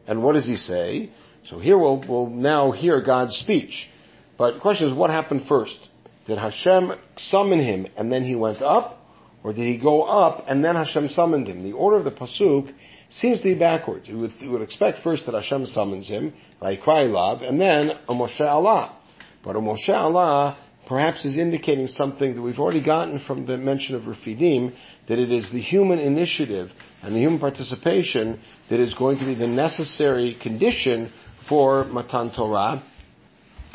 And 0.07 0.23
what 0.23 0.33
does 0.33 0.47
he 0.47 0.55
say? 0.55 1.11
So 1.49 1.59
here 1.59 1.77
we'll, 1.77 2.03
we'll 2.07 2.29
now 2.29 2.71
hear 2.71 3.01
God's 3.01 3.35
speech. 3.35 3.89
But 4.37 4.55
the 4.55 4.59
question 4.59 4.87
is, 4.87 4.97
what 4.97 5.09
happened 5.09 5.43
first? 5.47 5.77
Did 6.25 6.37
Hashem 6.37 6.93
summon 7.17 7.59
him 7.59 7.87
and 7.97 8.11
then 8.11 8.23
he 8.23 8.35
went 8.35 8.61
up? 8.61 8.99
Or 9.43 9.51
did 9.51 9.65
he 9.65 9.77
go 9.77 10.03
up 10.03 10.45
and 10.47 10.63
then 10.63 10.75
Hashem 10.75 11.09
summoned 11.09 11.47
him? 11.47 11.63
The 11.63 11.73
order 11.73 11.97
of 11.97 12.05
the 12.05 12.11
Pasuk 12.11 12.73
seems 13.09 13.39
to 13.39 13.43
be 13.43 13.59
backwards. 13.59 14.07
You 14.07 14.17
would, 14.19 14.31
would 14.43 14.61
expect 14.61 14.99
first 15.03 15.25
that 15.25 15.35
Hashem 15.35 15.67
summons 15.67 16.07
him, 16.07 16.33
like 16.61 16.81
cry 16.81 17.03
love, 17.03 17.41
and 17.41 17.59
then 17.59 17.91
Moshe 18.07 18.39
Allah. 18.39 18.97
But 19.43 19.55
Moshe 19.57 19.89
Allah 19.89 20.57
perhaps 20.87 21.25
is 21.25 21.37
indicating 21.37 21.87
something 21.87 22.35
that 22.35 22.41
we've 22.41 22.59
already 22.59 22.83
gotten 22.83 23.19
from 23.19 23.45
the 23.45 23.57
mention 23.57 23.95
of 23.95 24.03
Refidim, 24.03 24.73
that 25.07 25.19
it 25.19 25.31
is 25.31 25.49
the 25.51 25.61
human 25.61 25.99
initiative 25.99 26.69
and 27.01 27.13
the 27.13 27.19
human 27.19 27.39
participation 27.39 28.39
that 28.69 28.79
is 28.79 28.93
going 28.93 29.17
to 29.19 29.25
be 29.25 29.35
the 29.35 29.47
necessary 29.47 30.37
condition 30.41 31.11
for 31.47 31.85
Matan 31.85 32.31
Torah. 32.35 32.83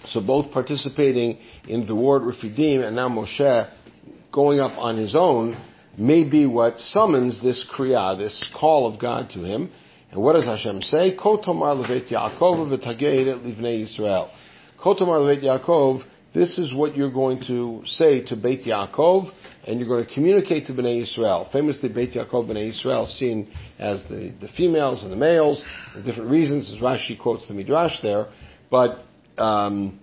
So 0.07 0.21
both 0.21 0.53
participating 0.53 1.39
in 1.67 1.87
the 1.87 1.95
word 1.95 2.23
Refidim 2.23 2.87
and 2.87 2.97
now 2.97 3.09
Moshe 3.09 3.71
going 4.33 4.61
up 4.61 4.79
on 4.79 4.97
his 4.97 5.15
own 5.15 5.57
may 5.97 6.25
be 6.25 6.47
what 6.47 6.79
summons 6.79 7.43
this 7.43 7.67
kriya, 7.75 8.17
this 8.17 8.49
call 8.59 8.93
of 8.93 9.01
God 9.01 9.31
to 9.31 9.41
him. 9.41 9.71
And 10.11 10.23
what 10.23 10.35
does 10.35 10.45
Hashem 10.45 10.83
say? 10.83 11.17
Kotomar 11.17 11.75
levet 11.77 12.09
Yaakov 12.09 12.71
Yisrael. 12.81 14.31
Kotomar 14.81 15.21
levet 15.21 15.43
Yaakov, 15.43 16.03
this 16.35 16.59
is 16.59 16.75
what 16.75 16.97
you're 16.97 17.11
going 17.11 17.43
to 17.47 17.83
say 17.87 18.25
to 18.27 18.37
Beit 18.37 18.65
Yaakov, 18.65 19.33
and 19.67 19.81
you're 19.81 19.89
going 19.89 20.07
to 20.07 20.15
communicate 20.15 20.67
to 20.67 20.73
Bnei 20.73 21.03
Yisrael. 21.03 21.51
Famously, 21.53 21.89
Beit 21.89 22.13
Yaakov, 22.13 22.49
Bnei 22.49 22.73
Yisrael, 22.73 23.07
seen 23.07 23.51
as 23.79 24.03
the, 24.09 24.33
the 24.41 24.49
females 24.49 25.03
and 25.03 25.13
the 25.13 25.17
males, 25.17 25.63
for 25.93 26.03
different 26.03 26.31
reasons, 26.31 26.73
as 26.73 26.81
Rashi 26.81 27.19
quotes 27.21 27.49
the 27.49 27.55
Midrash 27.55 28.01
there. 28.03 28.29
But 28.71 29.05
um, 29.39 30.01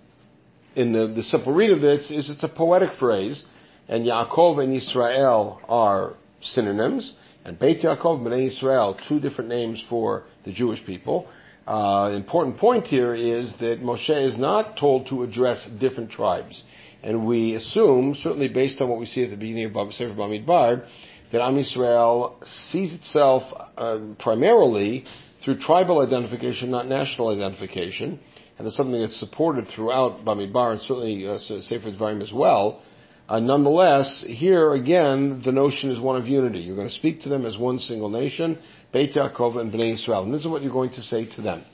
in 0.74 0.92
the, 0.92 1.06
the 1.14 1.22
simple 1.22 1.54
read 1.54 1.70
of 1.70 1.80
this 1.80 2.10
is 2.10 2.28
it's 2.28 2.44
a 2.44 2.48
poetic 2.48 2.94
phrase 2.98 3.44
and 3.88 4.04
Yaakov 4.04 4.62
and 4.62 4.74
Israel 4.74 5.60
are 5.68 6.14
synonyms, 6.40 7.14
and 7.44 7.58
Beit 7.58 7.82
Yaakov, 7.82 8.20
Bnei 8.20 8.46
Israel, 8.46 8.98
two 9.08 9.20
different 9.20 9.48
names 9.50 9.82
for 9.88 10.24
the 10.44 10.52
Jewish 10.52 10.84
people. 10.84 11.28
Uh, 11.66 12.12
important 12.14 12.56
point 12.58 12.86
here 12.86 13.14
is 13.14 13.52
that 13.58 13.82
Moshe 13.82 14.28
is 14.28 14.38
not 14.38 14.76
told 14.78 15.08
to 15.08 15.24
address 15.24 15.68
different 15.80 16.10
tribes. 16.10 16.62
And 17.02 17.26
we 17.26 17.54
assume, 17.54 18.14
certainly 18.14 18.48
based 18.48 18.80
on 18.80 18.88
what 18.88 19.00
we 19.00 19.06
see 19.06 19.24
at 19.24 19.30
the 19.30 19.36
beginning 19.36 19.74
of 19.74 19.94
Sefer 19.94 20.14
Bamidbar, 20.14 20.86
that 21.32 21.40
Am 21.40 21.56
Yisrael 21.56 22.34
sees 22.70 22.94
itself 22.94 23.42
uh, 23.76 23.98
primarily 24.18 25.04
through 25.44 25.58
tribal 25.58 26.00
identification, 26.00 26.70
not 26.70 26.86
national 26.86 27.28
identification. 27.28 28.20
And 28.58 28.66
that's 28.66 28.76
something 28.76 29.00
that's 29.00 29.18
supported 29.18 29.66
throughout 29.74 30.24
Bamidbar 30.24 30.72
and 30.72 30.80
certainly 30.80 31.26
uh, 31.26 31.38
Sefer 31.38 31.90
Dvarim 31.90 32.22
as 32.22 32.32
well. 32.32 32.82
Uh, 33.28 33.40
nonetheless, 33.40 34.24
here 34.26 34.72
again, 34.72 35.42
the 35.44 35.50
notion 35.50 35.90
is 35.90 35.98
one 35.98 36.16
of 36.20 36.28
unity. 36.28 36.60
You're 36.60 36.76
going 36.76 36.88
to 36.88 36.94
speak 36.94 37.22
to 37.22 37.28
them 37.28 37.44
as 37.44 37.58
one 37.58 37.80
single 37.80 38.08
nation, 38.08 38.56
Beit 38.92 39.14
Yaakov 39.14 39.56
and 39.56 39.72
Bnei 39.72 39.94
Israel. 39.94 40.22
And 40.22 40.32
this 40.32 40.42
is 40.42 40.46
what 40.46 40.62
you're 40.62 40.72
going 40.72 40.90
to 40.90 41.02
say 41.02 41.28
to 41.34 41.42
them. 41.42 41.64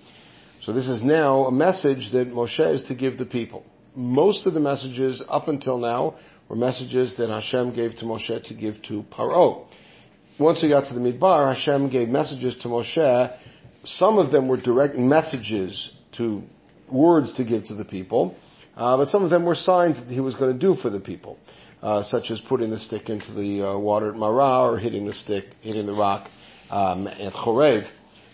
So 0.62 0.72
this 0.72 0.88
is 0.88 1.02
now 1.02 1.44
a 1.44 1.52
message 1.52 2.10
that 2.12 2.32
Moshe 2.32 2.74
is 2.74 2.84
to 2.84 2.94
give 2.94 3.18
the 3.18 3.26
people. 3.26 3.66
Most 3.94 4.46
of 4.46 4.54
the 4.54 4.60
messages 4.60 5.22
up 5.28 5.48
until 5.48 5.76
now 5.76 6.14
were 6.48 6.56
messages 6.56 7.16
that 7.18 7.28
Hashem 7.28 7.74
gave 7.74 7.96
to 7.96 8.06
Moshe 8.06 8.46
to 8.48 8.54
give 8.54 8.80
to 8.84 9.04
Paro. 9.12 9.66
Once 10.40 10.62
he 10.62 10.70
got 10.70 10.86
to 10.86 10.94
the 10.94 11.00
Midbar, 11.00 11.54
Hashem 11.54 11.90
gave 11.90 12.08
messages 12.08 12.56
to 12.62 12.68
Moshe. 12.68 13.36
Some 13.84 14.16
of 14.16 14.30
them 14.30 14.48
were 14.48 14.56
direct 14.56 14.96
messages 14.96 15.92
to 16.12 16.42
words 16.90 17.34
to 17.34 17.44
give 17.44 17.64
to 17.64 17.74
the 17.74 17.84
people. 17.84 18.36
Uh, 18.76 18.96
but 18.96 19.08
some 19.08 19.22
of 19.24 19.30
them 19.30 19.44
were 19.44 19.54
signs 19.54 19.98
that 19.98 20.12
he 20.12 20.20
was 20.20 20.34
going 20.34 20.52
to 20.52 20.58
do 20.58 20.74
for 20.74 20.90
the 20.90 21.00
people, 21.00 21.38
uh, 21.82 22.02
such 22.02 22.30
as 22.30 22.40
putting 22.40 22.70
the 22.70 22.78
stick 22.78 23.08
into 23.08 23.32
the 23.32 23.68
uh, 23.68 23.78
water 23.78 24.10
at 24.10 24.16
Marah 24.16 24.70
or 24.70 24.78
hitting 24.78 25.06
the 25.06 25.12
stick, 25.12 25.44
hitting 25.60 25.86
the 25.86 25.92
rock 25.92 26.28
um, 26.70 27.06
at 27.06 27.32
Chorev. 27.32 27.86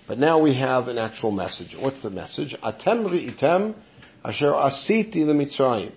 But 0.06 0.18
now 0.18 0.38
we 0.40 0.54
have 0.54 0.88
an 0.88 0.96
actual 0.96 1.32
message. 1.32 1.76
What's 1.78 2.02
the 2.02 2.10
message? 2.10 2.54
Atem 2.62 3.28
item 3.28 3.74
asher 4.24 4.52
asiti 4.52 5.18
lemitzrayim. 5.18 5.92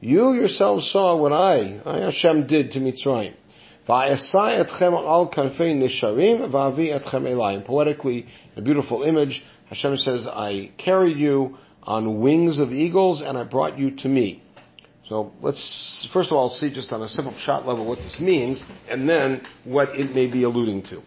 You 0.00 0.32
yourselves 0.32 0.90
saw 0.92 1.16
what 1.16 1.32
I, 1.32 1.80
I 1.84 2.04
Hashem, 2.04 2.46
did 2.46 2.70
to 2.72 2.78
Mitzrayim. 2.78 3.34
Poetically, 7.66 8.26
a 8.56 8.62
beautiful 8.62 9.02
image. 9.02 9.42
Hashem 9.70 9.96
says, 9.96 10.26
I 10.26 10.70
carried 10.78 11.18
you 11.18 11.56
on 11.88 12.20
wings 12.20 12.60
of 12.60 12.70
eagles, 12.70 13.22
and 13.22 13.38
I 13.38 13.44
brought 13.44 13.78
you 13.78 13.90
to 14.02 14.08
me. 14.08 14.42
So 15.08 15.32
let's 15.40 16.06
first 16.12 16.30
of 16.30 16.36
all 16.36 16.50
see 16.50 16.72
just 16.72 16.92
on 16.92 17.02
a 17.02 17.08
simple 17.08 17.34
shot 17.38 17.66
level 17.66 17.88
what 17.88 17.96
this 17.96 18.20
means, 18.20 18.62
and 18.90 19.08
then 19.08 19.40
what 19.64 19.98
it 19.98 20.14
may 20.14 20.30
be 20.30 20.42
alluding 20.42 20.82
to. 20.90 21.02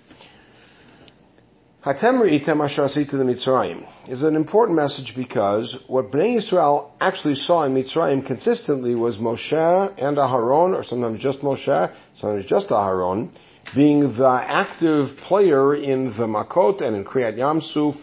Hatemri 1.85 2.43
to 2.43 3.17
the 3.17 3.23
Mitzrayim 3.23 3.87
is 4.07 4.23
an 4.23 4.35
important 4.35 4.75
message 4.75 5.13
because 5.15 5.77
what 5.87 6.11
Bnei 6.11 6.37
Israel 6.37 6.95
actually 6.99 7.35
saw 7.35 7.63
in 7.63 7.73
Mitzrayim 7.75 8.25
consistently 8.25 8.95
was 8.95 9.17
Moshe 9.17 9.93
and 9.97 10.17
Aharon, 10.17 10.75
or 10.75 10.83
sometimes 10.83 11.19
just 11.21 11.41
Moshe, 11.41 11.95
sometimes 12.15 12.45
just 12.47 12.69
Aharon, 12.69 13.31
being 13.75 14.15
the 14.15 14.43
active 14.47 15.15
player 15.27 15.75
in 15.75 16.05
the 16.05 16.25
Makot 16.25 16.81
and 16.81 16.95
in 16.95 17.05
Kriyat 17.05 17.37
Yam 17.37 17.61
Suf, 17.61 17.95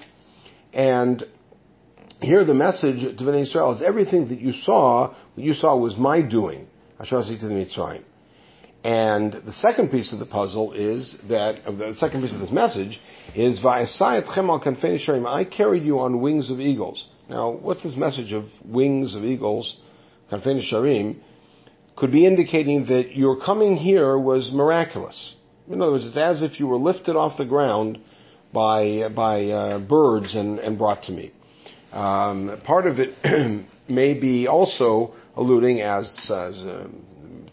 and 0.72 1.24
here 2.20 2.44
the 2.44 2.54
message 2.54 3.00
to 3.00 3.24
Bnei 3.24 3.42
Israel 3.42 3.72
is 3.72 3.82
everything 3.82 4.28
that 4.28 4.40
you 4.40 4.52
saw, 4.52 5.14
what 5.34 5.44
you 5.44 5.54
saw 5.54 5.76
was 5.76 5.96
my 5.96 6.22
doing. 6.22 6.66
To 6.98 7.04
the 7.04 7.54
Mitzrayim. 7.54 8.02
And 8.82 9.32
the 9.32 9.52
second 9.52 9.90
piece 9.90 10.12
of 10.12 10.18
the 10.18 10.26
puzzle 10.26 10.72
is 10.72 11.16
that, 11.28 11.64
the 11.64 11.94
second 11.94 12.22
piece 12.22 12.34
of 12.34 12.40
this 12.40 12.50
message 12.50 13.00
is, 13.36 13.64
I 13.64 13.84
carried 15.44 15.84
you 15.84 16.00
on 16.00 16.20
wings 16.20 16.50
of 16.50 16.58
eagles. 16.58 17.06
Now, 17.28 17.50
what's 17.50 17.82
this 17.84 17.96
message 17.96 18.32
of 18.32 18.44
wings 18.64 19.14
of 19.14 19.24
eagles, 19.24 19.76
Kanfei 20.32 20.60
Nesharim, 20.60 21.20
could 21.96 22.10
be 22.10 22.26
indicating 22.26 22.86
that 22.86 23.14
your 23.14 23.40
coming 23.40 23.76
here 23.76 24.18
was 24.18 24.50
miraculous. 24.52 25.34
In 25.68 25.80
other 25.82 25.92
words, 25.92 26.06
it's 26.06 26.16
as 26.16 26.42
if 26.42 26.58
you 26.58 26.66
were 26.66 26.78
lifted 26.78 27.14
off 27.14 27.36
the 27.36 27.44
ground 27.44 28.00
by, 28.52 29.08
by 29.14 29.46
uh, 29.46 29.78
birds 29.78 30.34
and, 30.34 30.58
and 30.58 30.78
brought 30.78 31.02
to 31.04 31.12
me. 31.12 31.32
Um, 31.92 32.60
part 32.64 32.86
of 32.86 32.98
it 32.98 33.14
may 33.88 34.18
be 34.18 34.46
also 34.46 35.14
alluding, 35.36 35.80
as, 35.80 36.14
as 36.24 36.56
uh, 36.56 36.86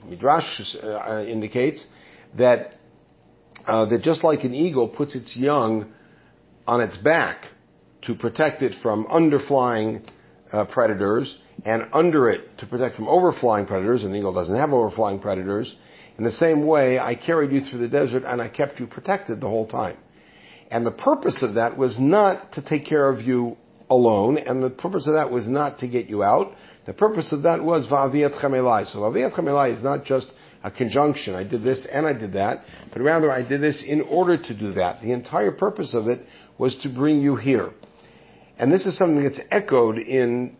Midrash 0.07 0.75
uh, 0.83 1.23
indicates, 1.27 1.87
that 2.37 2.73
uh, 3.67 3.85
that 3.85 4.01
just 4.01 4.23
like 4.23 4.43
an 4.43 4.53
eagle 4.53 4.87
puts 4.87 5.15
its 5.15 5.35
young 5.35 5.91
on 6.67 6.81
its 6.81 6.97
back 6.97 7.45
to 8.03 8.13
protect 8.13 8.61
it 8.61 8.73
from 8.81 9.05
underflying 9.05 10.07
uh, 10.51 10.65
predators, 10.65 11.39
and 11.65 11.87
under 11.93 12.29
it 12.29 12.57
to 12.59 12.67
protect 12.67 12.95
from 12.95 13.05
overflying 13.05 13.65
predators, 13.65 14.03
and 14.03 14.13
the 14.13 14.17
eagle 14.17 14.33
doesn't 14.33 14.55
have 14.55 14.69
overflying 14.69 15.19
predators. 15.19 15.75
In 16.17 16.23
the 16.23 16.31
same 16.31 16.65
way, 16.65 16.99
I 16.99 17.15
carried 17.15 17.51
you 17.51 17.61
through 17.61 17.79
the 17.79 17.89
desert 17.89 18.23
and 18.25 18.41
I 18.41 18.49
kept 18.49 18.79
you 18.79 18.87
protected 18.87 19.41
the 19.41 19.47
whole 19.47 19.67
time. 19.67 19.97
And 20.71 20.85
the 20.85 20.91
purpose 20.91 21.43
of 21.43 21.55
that 21.55 21.77
was 21.77 21.99
not 21.99 22.53
to 22.53 22.61
take 22.61 22.85
care 22.85 23.09
of 23.09 23.21
you 23.21 23.57
alone, 23.89 24.37
and 24.37 24.63
the 24.63 24.69
purpose 24.69 25.07
of 25.07 25.13
that 25.13 25.31
was 25.31 25.47
not 25.47 25.79
to 25.79 25.87
get 25.87 26.07
you 26.07 26.23
out. 26.23 26.53
The 26.85 26.93
purpose 26.93 27.31
of 27.31 27.43
that 27.43 27.63
was 27.63 27.87
va'avi 27.87 28.29
etchem 28.29 28.51
elai. 28.51 28.91
So 28.91 28.99
va'avi 28.99 29.29
etchem 29.29 29.45
elai 29.45 29.73
is 29.75 29.83
not 29.83 30.05
just 30.05 30.31
a 30.63 30.71
conjunction. 30.71 31.35
I 31.35 31.43
did 31.43 31.63
this 31.63 31.85
and 31.91 32.07
I 32.07 32.13
did 32.13 32.33
that, 32.33 32.65
but 32.91 33.01
rather 33.01 33.31
I 33.31 33.47
did 33.47 33.61
this 33.61 33.83
in 33.85 34.01
order 34.01 34.37
to 34.37 34.57
do 34.57 34.73
that. 34.73 35.01
The 35.01 35.11
entire 35.11 35.51
purpose 35.51 35.93
of 35.93 36.07
it 36.07 36.25
was 36.57 36.75
to 36.83 36.89
bring 36.89 37.21
you 37.21 37.35
here. 37.35 37.71
And 38.57 38.71
this 38.71 38.85
is 38.85 38.97
something 38.97 39.23
that's 39.23 39.41
echoed 39.51 39.97
in 39.97 40.55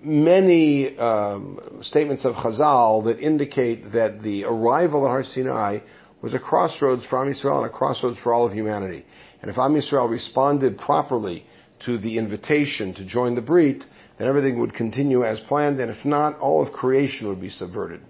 many 0.00 0.96
um, 0.98 1.80
statements 1.82 2.24
of 2.24 2.34
Chazal 2.34 3.04
that 3.04 3.18
indicate 3.18 3.92
that 3.92 4.22
the 4.22 4.44
arrival 4.44 5.06
at 5.06 5.10
Har 5.10 5.24
Sinai 5.24 5.78
was 6.22 6.34
a 6.34 6.38
crossroads 6.38 7.06
for 7.06 7.18
Am 7.18 7.32
Yisrael 7.32 7.62
and 7.62 7.66
a 7.66 7.72
crossroads 7.72 8.18
for 8.20 8.32
all 8.32 8.46
of 8.46 8.52
humanity. 8.52 9.04
And 9.40 9.50
if 9.50 9.58
Am 9.58 9.74
Yisrael 9.74 10.10
responded 10.10 10.78
properly 10.78 11.44
to 11.86 11.98
the 11.98 12.18
invitation 12.18 12.94
to 12.94 13.04
join 13.04 13.34
the 13.34 13.42
Brit, 13.42 13.84
then 14.18 14.28
everything 14.28 14.58
would 14.60 14.74
continue 14.74 15.24
as 15.24 15.38
planned, 15.40 15.78
and 15.80 15.90
if 15.90 16.04
not, 16.04 16.38
all 16.40 16.66
of 16.66 16.72
creation 16.72 17.28
would 17.28 17.40
be 17.40 17.50
subverted. 17.50 18.00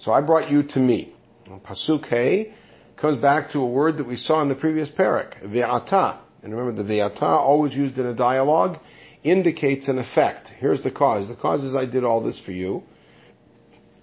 So 0.00 0.12
I 0.12 0.20
brought 0.20 0.50
you 0.50 0.62
to 0.62 0.78
me. 0.78 1.14
Pasuk 1.48 2.06
Hey 2.06 2.54
comes 2.96 3.20
back 3.20 3.52
to 3.52 3.60
a 3.60 3.66
word 3.66 3.98
that 3.98 4.06
we 4.06 4.16
saw 4.16 4.42
in 4.42 4.48
the 4.48 4.54
previous 4.54 4.90
parak, 4.90 5.42
ve'ata. 5.44 6.20
And 6.42 6.54
remember, 6.54 6.82
the 6.82 6.88
ve'ata, 6.88 7.22
always 7.22 7.74
used 7.74 7.98
in 7.98 8.06
a 8.06 8.14
dialogue, 8.14 8.78
indicates 9.22 9.88
an 9.88 9.98
effect. 9.98 10.48
Here's 10.58 10.82
the 10.82 10.90
cause. 10.90 11.28
The 11.28 11.36
cause 11.36 11.64
is 11.64 11.74
I 11.74 11.86
did 11.86 12.04
all 12.04 12.22
this 12.22 12.40
for 12.44 12.52
you 12.52 12.82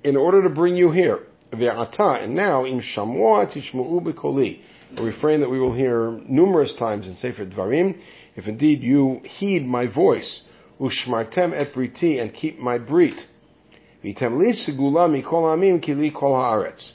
in 0.03 0.17
order 0.17 0.43
to 0.43 0.49
bring 0.49 0.75
you 0.75 0.91
here. 0.91 1.19
Ve'ata. 1.51 2.23
And 2.23 2.33
now, 2.33 2.65
im 2.65 2.81
shamua 2.81 3.53
tishmu'u 3.53 4.01
b'koli. 4.01 4.61
A 4.97 5.03
refrain 5.03 5.39
that 5.41 5.49
we 5.49 5.59
will 5.59 5.73
hear 5.73 6.19
numerous 6.27 6.75
times 6.77 7.07
in 7.07 7.15
Sefer 7.15 7.45
Dvarim. 7.45 8.01
If 8.35 8.47
indeed 8.47 8.81
you 8.81 9.21
heed 9.23 9.65
my 9.65 9.87
voice, 9.87 10.43
ushmartem 10.79 11.53
et 11.53 11.73
briti, 11.73 12.21
and 12.21 12.33
keep 12.33 12.59
my 12.59 12.77
brit. 12.77 13.19
Vitem 14.03 14.37
li 14.39 14.53
segula 14.53 15.07
mikol 15.09 15.43
amim 15.53 15.83
kili 15.83 16.13
kol 16.13 16.33
haaretz. 16.33 16.91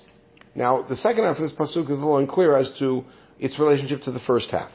Now, 0.55 0.83
the 0.83 0.97
second 0.97 1.25
half 1.25 1.37
of 1.37 1.43
this 1.43 1.53
pasuk 1.53 1.85
is 1.85 1.91
a 1.91 2.03
little 2.03 2.17
unclear 2.17 2.57
as 2.57 2.73
to 2.79 3.05
its 3.39 3.59
relationship 3.59 4.03
to 4.03 4.13
the 4.13 4.21
first 4.21 4.51
half. 4.51 4.71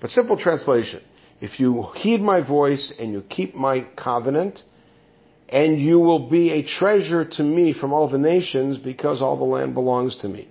But 0.00 0.10
simple 0.10 0.36
translation, 0.36 1.02
if 1.40 1.60
you 1.60 1.86
heed 1.94 2.20
my 2.20 2.40
voice 2.40 2.92
and 2.98 3.12
you 3.12 3.22
keep 3.22 3.54
my 3.54 3.86
covenant, 3.96 4.62
and 5.48 5.80
you 5.80 6.00
will 6.00 6.28
be 6.30 6.50
a 6.50 6.62
treasure 6.62 7.24
to 7.24 7.42
me 7.42 7.72
from 7.72 7.92
all 7.92 8.08
the 8.08 8.18
nations 8.18 8.78
because 8.78 9.22
all 9.22 9.36
the 9.36 9.44
land 9.44 9.74
belongs 9.74 10.18
to 10.18 10.28
me. 10.28 10.48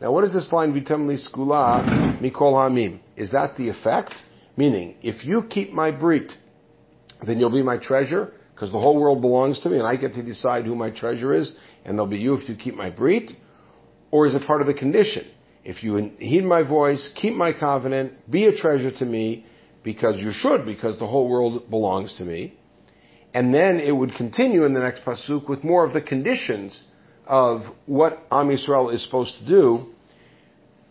Now 0.00 0.10
what 0.12 0.24
is 0.24 0.32
this 0.32 0.52
line, 0.52 0.72
Vitem 0.72 1.06
li 1.06 1.16
segula 1.16 2.20
mikol 2.20 2.54
hamim? 2.54 2.98
Is 3.16 3.32
that 3.32 3.56
the 3.56 3.68
effect? 3.68 4.14
Meaning, 4.58 4.96
if 5.02 5.24
you 5.24 5.44
keep 5.48 5.72
my 5.72 5.92
brit, 5.92 6.32
then 7.24 7.38
you'll 7.38 7.58
be 7.60 7.62
my 7.62 7.78
treasure, 7.78 8.32
because 8.52 8.72
the 8.72 8.80
whole 8.80 8.98
world 9.00 9.20
belongs 9.20 9.60
to 9.60 9.68
me, 9.68 9.76
and 9.78 9.86
I 9.86 9.94
get 9.94 10.14
to 10.14 10.22
decide 10.24 10.64
who 10.64 10.74
my 10.74 10.90
treasure 10.90 11.32
is, 11.32 11.52
and 11.84 11.96
they'll 11.96 12.08
be 12.08 12.18
you 12.18 12.34
if 12.34 12.48
you 12.48 12.56
keep 12.56 12.74
my 12.74 12.90
brit. 12.90 13.30
Or 14.10 14.26
is 14.26 14.34
it 14.34 14.42
part 14.48 14.60
of 14.60 14.66
the 14.66 14.74
condition? 14.74 15.24
If 15.62 15.84
you 15.84 15.94
heed 16.18 16.44
my 16.44 16.64
voice, 16.64 17.08
keep 17.14 17.34
my 17.34 17.52
covenant, 17.52 18.28
be 18.28 18.46
a 18.46 18.56
treasure 18.64 18.90
to 18.98 19.04
me, 19.04 19.46
because 19.84 20.20
you 20.20 20.32
should, 20.32 20.66
because 20.66 20.98
the 20.98 21.06
whole 21.06 21.28
world 21.28 21.70
belongs 21.70 22.16
to 22.16 22.24
me. 22.24 22.58
And 23.32 23.54
then 23.54 23.78
it 23.78 23.92
would 23.92 24.16
continue 24.16 24.64
in 24.64 24.72
the 24.72 24.80
next 24.80 25.04
pasuk 25.04 25.48
with 25.48 25.62
more 25.62 25.84
of 25.86 25.92
the 25.92 26.02
conditions 26.02 26.82
of 27.28 27.62
what 27.86 28.26
Am 28.32 28.48
Yisrael 28.48 28.92
is 28.92 29.04
supposed 29.04 29.38
to 29.38 29.46
do, 29.46 29.94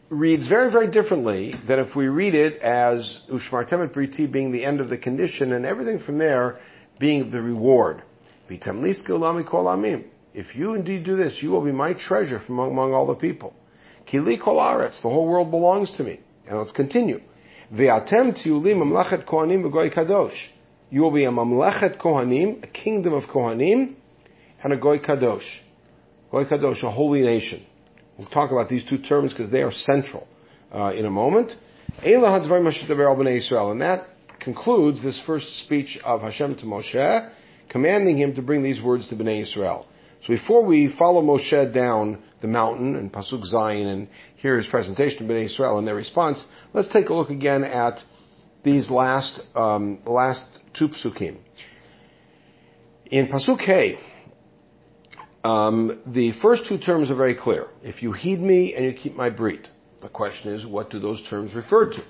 reads 0.10 0.48
very, 0.48 0.72
very 0.72 0.90
differently 0.90 1.54
than 1.68 1.80
if 1.80 1.96
we 1.96 2.08
read 2.08 2.34
it 2.34 2.62
as 2.62 3.26
Ushmartem 3.30 3.86
et 3.86 3.94
Briti 3.94 4.32
being 4.32 4.52
the 4.52 4.64
end 4.64 4.80
of 4.80 4.90
the 4.90 4.98
condition 4.98 5.54
and 5.54 5.66
everything 5.66 6.00
from 6.00 6.18
there 6.18 6.60
being 7.00 7.32
the 7.32 7.42
reward. 7.42 8.04
If 8.50 10.56
you 10.56 10.76
indeed 10.76 11.04
do 11.04 11.16
this, 11.16 11.40
you 11.42 11.50
will 11.50 11.64
be 11.64 11.72
my 11.72 11.94
treasure 11.94 12.40
from 12.40 12.60
among 12.60 12.94
all 12.94 13.08
the 13.08 13.16
people. 13.16 13.54
Kili 14.12 14.42
kol 14.42 14.58
aretz, 14.58 15.02
the 15.02 15.10
whole 15.10 15.28
world 15.28 15.52
belongs 15.52 15.92
to 15.98 16.04
me. 16.04 16.20
And 16.48 16.58
let's 16.58 16.72
continue. 16.72 17.20
Ve'atem 17.74 18.42
tiuli 18.42 18.74
mamlechet 18.74 19.26
kohanim 19.26 19.64
v'goy 19.64 19.94
kadosh. 19.94 20.38
You 20.90 21.02
will 21.02 21.12
be 21.12 21.26
a 21.26 21.30
mamlechet 21.30 22.00
kohanim, 22.00 22.64
a 22.64 22.68
kingdom 22.68 23.14
of 23.14 23.24
kohanim, 23.24 23.96
and 24.64 24.74
a 24.74 24.78
goy 24.78 25.00
kadosh. 25.00 25.60
Goy 26.32 26.46
kadosh, 26.46 26.82
a 26.84 26.92
holy 26.92 27.24
nation. 27.24 27.66
We'll 28.18 28.28
talk 28.30 28.52
about 28.52 28.70
these 28.70 28.84
two 28.86 28.98
terms 28.98 29.32
because 29.32 29.52
they 29.52 29.62
are 29.62 29.72
central 29.72 30.28
uh, 30.72 30.94
in 30.96 31.06
a 31.06 31.10
moment. 31.10 31.54
And 32.04 32.22
that 33.82 34.06
concludes 34.40 35.04
this 35.04 35.22
first 35.26 35.64
speech 35.64 36.00
of 36.04 36.22
Hashem 36.22 36.56
to 36.58 36.66
Moshe, 36.66 37.32
commanding 37.70 38.18
him 38.18 38.36
to 38.36 38.42
bring 38.42 38.64
these 38.64 38.82
words 38.82 39.10
to 39.10 39.16
Bnei 39.16 39.44
Israel. 39.44 39.86
So 40.24 40.34
before 40.34 40.66
we 40.66 40.94
follow 40.98 41.22
Moshe 41.22 41.74
down 41.74 42.24
the 42.42 42.48
mountain 42.48 42.96
and 42.96 43.12
Pasuk 43.12 43.44
Zayin 43.54 43.86
and 43.86 44.08
hear 44.38 44.58
his 44.58 44.68
presentation 44.68 45.28
to 45.28 45.34
Bnei 45.34 45.46
Israel 45.46 45.78
and 45.78 45.88
their 45.88 45.96
response, 45.96 46.46
let's 46.74 46.90
take 46.90 47.10
a 47.10 47.14
look 47.14 47.30
again 47.30 47.64
at 47.64 48.00
these 48.64 48.90
last 48.90 49.40
um, 49.56 50.00
last 50.06 50.44
two 50.78 50.90
psukim. 50.90 51.38
In 53.12 53.28
Pasuk 53.28 53.62
Hey, 53.62 54.00
um, 55.48 56.02
the 56.06 56.34
first 56.42 56.64
two 56.68 56.78
terms 56.78 57.10
are 57.10 57.16
very 57.16 57.36
clear. 57.36 57.68
If 57.82 58.04
you 58.04 58.12
heed 58.12 58.40
me 58.40 58.76
and 58.76 58.84
you 58.84 58.94
keep 58.94 59.16
my 59.16 59.30
brit. 59.30 59.68
The 60.02 60.10
question 60.10 60.54
is, 60.54 60.66
what 60.66 60.90
do 60.90 61.00
those 61.00 61.24
terms 61.30 61.56
refer 61.56 61.90
to? 61.94 62.04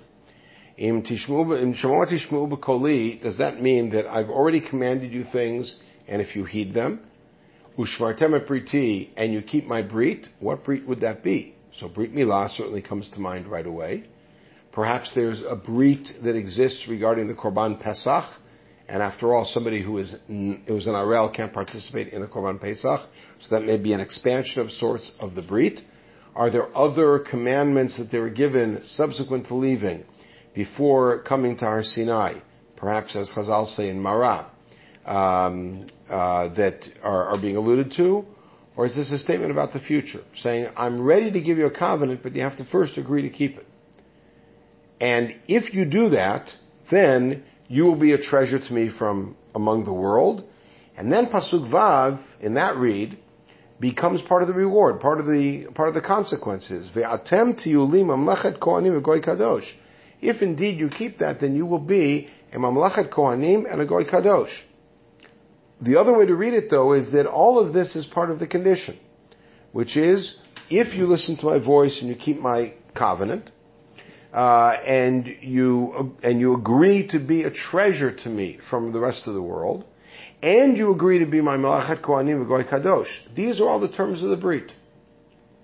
Does 3.22 3.38
that 3.38 3.62
mean 3.62 3.90
that 3.92 4.06
I've 4.08 4.30
already 4.30 4.62
commanded 4.62 5.12
you 5.12 5.24
things, 5.32 5.80
and 6.08 6.22
if 6.22 6.36
you 6.36 6.46
heed 6.46 6.74
them? 6.74 7.06
And 7.78 9.34
you 9.34 9.42
keep 9.44 9.66
my 9.66 9.82
brit, 9.84 10.28
what 10.40 10.64
brit 10.66 10.88
would 10.88 11.02
that 11.02 11.24
be? 11.24 11.56
So 11.80 11.88
brit 11.88 12.14
milah 12.14 12.50
certainly 12.50 12.82
comes 12.82 13.08
to 13.10 13.20
mind 13.20 13.48
right 13.48 13.66
away. 13.66 14.04
Perhaps 14.72 15.12
there's 15.16 15.44
a 15.48 15.56
brit 15.56 16.08
that 16.24 16.36
exists 16.36 16.88
regarding 16.88 17.28
the 17.28 17.36
Korban 17.36 17.80
Pesach, 17.80 18.26
and 18.88 19.04
after 19.04 19.34
all, 19.34 19.46
somebody 19.46 19.84
who 19.84 19.98
is 19.98 20.16
who 20.28 20.58
is 20.68 20.88
an 20.88 20.94
Arel 20.94 21.36
can't 21.36 21.54
participate 21.54 22.14
in 22.14 22.22
the 22.22 22.28
Korban 22.28 22.60
Pesach, 22.60 23.02
so 23.40 23.56
that 23.56 23.66
may 23.66 23.78
be 23.78 23.94
an 23.94 24.00
expansion 24.00 24.62
of 24.62 24.72
sorts 24.72 25.14
of 25.20 25.36
the 25.36 25.42
Brit. 25.42 25.82
Are 26.36 26.50
there 26.50 26.76
other 26.76 27.20
commandments 27.20 27.98
that 27.98 28.12
they 28.12 28.20
were 28.20 28.30
given 28.30 28.82
subsequent 28.84 29.48
to 29.48 29.56
leaving, 29.56 30.04
before 30.54 31.24
coming 31.24 31.58
to 31.58 31.66
Har 31.66 31.84
Sinai? 31.84 32.40
Perhaps 32.76 33.16
as 33.16 33.32
Chazal 33.32 33.68
say 33.76 33.90
in 33.90 34.00
Marah, 34.00 34.52
um, 35.06 35.88
uh, 36.10 36.54
that 36.54 36.86
are, 37.04 37.30
are 37.30 37.42
being 37.42 37.56
alluded 37.56 37.94
to? 37.98 38.26
Or 38.76 38.86
is 38.86 38.96
this 38.96 39.12
a 39.12 39.18
statement 39.18 39.52
about 39.52 39.74
the 39.74 39.80
future, 39.80 40.24
saying, 40.36 40.72
I'm 40.78 41.02
ready 41.02 41.32
to 41.32 41.42
give 41.42 41.58
you 41.58 41.66
a 41.66 41.72
covenant, 41.72 42.22
but 42.22 42.36
you 42.36 42.44
have 42.44 42.58
to 42.58 42.66
first 42.66 42.98
agree 42.98 43.24
to 43.24 43.30
keep 43.30 43.58
it? 43.58 43.66
And 45.02 45.36
if 45.48 45.74
you 45.74 45.86
do 45.86 46.10
that, 46.10 46.52
then 46.92 47.44
you 47.68 47.84
will 47.84 48.00
be 48.00 48.14
a 48.14 48.22
treasure 48.22 48.60
to 48.60 48.74
me 48.74 48.92
from 48.96 49.36
among 49.56 49.86
the 49.86 49.94
world. 49.94 50.48
And 50.96 51.12
then 51.12 51.28
Pasuk 51.28 51.72
Vav, 51.72 52.24
in 52.40 52.56
that 52.56 52.78
read, 52.78 53.18
becomes 53.80 54.22
part 54.24 54.42
of 54.42 54.48
the 54.48 54.54
reward, 54.54 55.00
part 55.00 55.20
of 55.20 55.28
the, 55.28 55.68
part 55.76 55.90
of 55.90 55.96
the 55.96 56.02
consequences. 56.02 56.90
If 60.20 60.42
indeed 60.42 60.80
you 60.80 60.90
keep 60.90 61.20
that, 61.20 61.40
then 61.40 61.56
you 61.56 61.66
will 61.66 61.80
be 61.80 62.30
a 62.52 62.58
mamlechet 62.58 63.10
kohanim 63.12 63.72
and 63.72 63.82
a 63.82 63.86
goy 63.86 64.04
kadosh. 64.04 64.56
The 65.80 66.00
other 66.00 66.18
way 66.18 66.26
to 66.26 66.36
read 66.36 66.54
it 66.54 66.70
though 66.72 66.94
is 66.94 67.12
that 67.12 67.28
all 67.28 67.60
of 67.60 67.74
this 67.74 67.96
is 67.96 68.06
part 68.08 68.32
of 68.32 68.40
the 68.40 68.48
condition, 68.48 68.98
which 69.74 69.96
is, 69.96 70.38
if 70.70 70.96
you 70.96 71.06
listen 71.06 71.38
to 71.38 71.46
my 71.46 71.60
voice 71.60 72.00
and 72.02 72.10
you 72.10 72.16
keep 72.16 72.40
my 72.40 72.74
covenant, 72.96 73.52
uh, 74.34 74.72
and 74.86 75.28
you 75.42 76.16
and 76.24 76.40
you 76.40 76.56
agree 76.56 77.08
to 77.08 77.20
be 77.20 77.44
a 77.44 77.52
treasure 77.52 78.14
to 78.16 78.30
me 78.30 78.60
from 78.70 78.92
the 78.92 79.00
rest 79.00 79.28
of 79.28 79.34
the 79.34 79.42
world, 79.42 79.86
and 80.42 80.78
you 80.78 80.94
agree 80.94 81.20
to 81.20 81.26
be 81.26 81.42
my 81.42 81.58
Mamlechet 81.58 82.02
Kohanim 82.02 82.48
Goy 82.48 82.64
Kadosh. 82.64 83.36
These 83.36 83.60
are 83.60 83.68
all 83.68 83.80
the 83.80 83.92
terms 83.92 84.22
of 84.24 84.30
the 84.30 84.38
Brit. 84.38 84.72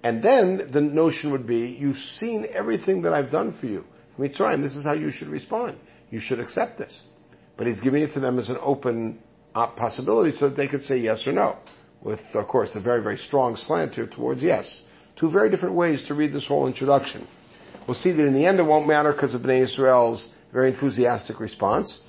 And 0.03 0.21
then 0.21 0.69
the 0.71 0.81
notion 0.81 1.31
would 1.31 1.47
be, 1.47 1.77
you've 1.79 1.97
seen 1.97 2.45
everything 2.53 3.03
that 3.03 3.13
I've 3.13 3.31
done 3.31 3.57
for 3.59 3.67
you. 3.67 3.86
Mitzrayim, 4.19 4.62
this 4.62 4.75
is 4.75 4.86
how 4.86 4.93
you 4.93 5.12
should 5.12 5.29
respond. 5.29 5.77
You 6.12 6.19
should 6.19 6.39
accept 6.39 6.77
this. 6.77 7.01
But 7.55 7.67
he's 7.67 7.79
giving 7.79 8.03
it 8.03 8.13
to 8.13 8.19
them 8.19 8.38
as 8.38 8.49
an 8.49 8.57
open 8.62 9.19
uh, 9.55 9.67
possibility 9.67 10.36
so 10.38 10.49
that 10.49 10.55
they 10.55 10.67
could 10.67 10.81
say 10.81 10.97
yes 10.97 11.25
or 11.25 11.31
no. 11.31 11.57
With, 12.01 12.19
of 12.33 12.47
course, 12.47 12.75
a 12.75 12.81
very, 12.81 13.01
very 13.01 13.17
strong 13.17 13.55
slant 13.55 13.93
here 13.93 14.07
towards 14.07 14.43
yes. 14.43 14.81
Two 15.15 15.31
very 15.31 15.49
different 15.49 15.75
ways 15.75 16.03
to 16.07 16.15
read 16.15 16.33
this 16.33 16.45
whole 16.45 16.67
introduction. 16.67 17.27
We'll 17.88 17.95
see 17.95 18.12
that 18.12 18.25
in 18.25 18.33
the 18.33 18.45
end 18.45 18.59
it 18.59 18.63
won't 18.63 18.88
matter 18.88 19.13
because 19.13 19.36
of 19.36 19.41
Bnei 19.41 19.62
Israel's 19.62 20.27
very 20.51 20.73
enthusiastic 20.73 21.39
response. 21.39 22.01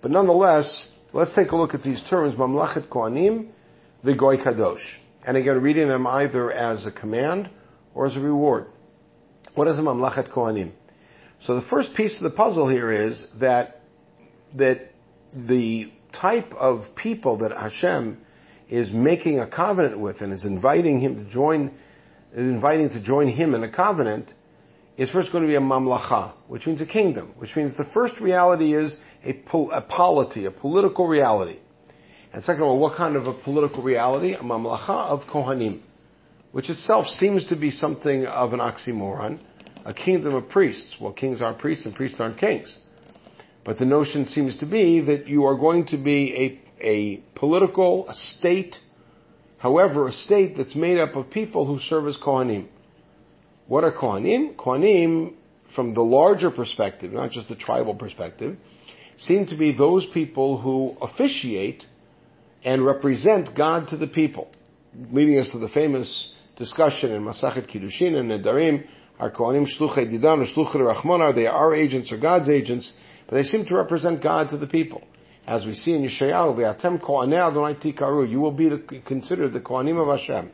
But 0.00 0.10
nonetheless, 0.10 0.98
let's 1.12 1.34
take 1.34 1.50
a 1.50 1.56
look 1.56 1.74
at 1.74 1.82
these 1.82 2.02
terms, 2.08 2.34
Mamlachet 2.34 2.88
Kohanim, 2.88 3.48
Vigoy 4.04 4.44
Kadosh. 4.44 4.96
And 5.26 5.36
again, 5.36 5.60
reading 5.60 5.88
them 5.88 6.06
either 6.06 6.50
as 6.50 6.86
a 6.86 6.92
command 6.92 7.50
or 7.94 8.06
as 8.06 8.16
a 8.16 8.20
reward. 8.20 8.66
What 9.54 9.68
is 9.68 9.78
a 9.78 9.82
Mamlachet 9.82 10.32
Kohanim? 10.32 10.72
So 11.42 11.56
the 11.56 11.66
first 11.68 11.94
piece 11.94 12.16
of 12.16 12.30
the 12.30 12.36
puzzle 12.36 12.68
here 12.68 12.90
is 12.90 13.24
that, 13.40 13.80
that 14.56 14.92
the 15.34 15.92
type 16.12 16.52
of 16.54 16.94
people 16.96 17.38
that 17.38 17.52
Hashem 17.52 18.18
is 18.68 18.92
making 18.92 19.40
a 19.40 19.48
covenant 19.48 19.98
with 19.98 20.20
and 20.20 20.32
is 20.32 20.44
inviting 20.44 21.00
him 21.00 21.24
to 21.24 21.30
join, 21.30 21.72
inviting 22.34 22.88
to 22.90 23.02
join 23.02 23.28
him 23.28 23.54
in 23.54 23.64
a 23.64 23.70
covenant 23.70 24.32
is 24.96 25.10
first 25.10 25.32
going 25.32 25.42
to 25.42 25.48
be 25.48 25.56
a 25.56 25.60
mamlacha, 25.60 26.32
which 26.48 26.66
means 26.66 26.80
a 26.80 26.86
kingdom, 26.86 27.32
which 27.38 27.56
means 27.56 27.76
the 27.76 27.86
first 27.92 28.20
reality 28.20 28.74
is 28.74 28.98
a, 29.24 29.30
a 29.72 29.82
polity, 29.82 30.44
a 30.46 30.50
political 30.50 31.06
reality. 31.06 31.58
And 32.32 32.42
second 32.42 32.62
of 32.62 32.68
all, 32.68 32.78
what 32.78 32.96
kind 32.96 33.16
of 33.16 33.26
a 33.26 33.34
political 33.34 33.82
reality? 33.82 34.34
A 34.34 34.38
mamlacha 34.38 34.88
of 34.88 35.20
kohanim, 35.28 35.82
which 36.52 36.70
itself 36.70 37.06
seems 37.06 37.46
to 37.46 37.56
be 37.56 37.70
something 37.70 38.26
of 38.26 38.52
an 38.52 38.60
oxymoron. 38.60 39.40
A 39.84 39.92
kingdom 39.92 40.34
of 40.34 40.48
priests. 40.48 40.96
Well, 41.00 41.12
kings 41.12 41.42
aren't 41.42 41.58
priests 41.58 41.86
and 41.86 41.94
priests 41.94 42.20
aren't 42.20 42.38
kings. 42.38 42.76
But 43.64 43.78
the 43.78 43.84
notion 43.84 44.26
seems 44.26 44.58
to 44.58 44.66
be 44.66 45.00
that 45.00 45.28
you 45.28 45.44
are 45.44 45.56
going 45.56 45.86
to 45.88 45.96
be 45.96 46.60
a, 46.80 46.86
a 46.86 47.16
political, 47.38 48.08
a 48.08 48.14
state, 48.14 48.76
however, 49.58 50.08
a 50.08 50.12
state 50.12 50.56
that's 50.56 50.74
made 50.74 50.98
up 50.98 51.16
of 51.16 51.30
people 51.30 51.66
who 51.66 51.78
serve 51.78 52.06
as 52.08 52.16
Kohanim. 52.16 52.68
What 53.66 53.84
are 53.84 53.92
Kohanim? 53.92 54.56
Kohanim, 54.56 55.34
from 55.74 55.94
the 55.94 56.02
larger 56.02 56.50
perspective, 56.50 57.12
not 57.12 57.30
just 57.30 57.48
the 57.48 57.56
tribal 57.56 57.94
perspective, 57.94 58.56
seem 59.22 59.46
to 59.46 59.56
be 59.56 59.72
those 59.72 60.06
people 60.12 60.58
who 60.60 60.96
officiate 61.00 61.84
and 62.64 62.84
represent 62.84 63.56
God 63.56 63.88
to 63.88 63.96
the 63.96 64.06
people, 64.06 64.50
leading 65.10 65.38
us 65.38 65.50
to 65.52 65.58
the 65.58 65.68
famous 65.68 66.34
discussion 66.56 67.12
in 67.12 67.22
Masachet 67.22 67.70
Kiddushin 67.70 68.14
and 68.14 68.30
Nedarim, 68.30 68.86
Kohanim 69.20 69.66
Shluchei 69.66 70.10
Didan 70.10 70.42
or 70.42 70.64
Shluchei 70.64 71.34
they 71.34 71.46
are 71.46 71.74
agents 71.74 72.10
or 72.10 72.18
God's 72.18 72.50
agents, 72.50 72.92
but 73.26 73.36
they 73.36 73.44
seem 73.44 73.64
to 73.66 73.76
represent 73.76 74.22
God 74.22 74.48
to 74.50 74.58
the 74.58 74.66
people. 74.66 75.02
As 75.46 75.64
we 75.64 75.74
see 75.74 75.92
in 75.92 76.02
Yeshayahu, 76.02 76.56
V'atem 76.56 77.00
Tikaru, 77.00 78.28
you 78.28 78.40
will 78.40 78.52
be 78.52 78.70
considered 79.06 79.52
the 79.52 79.60
Kohanim 79.60 80.00
of 80.00 80.18
Hashem. 80.18 80.50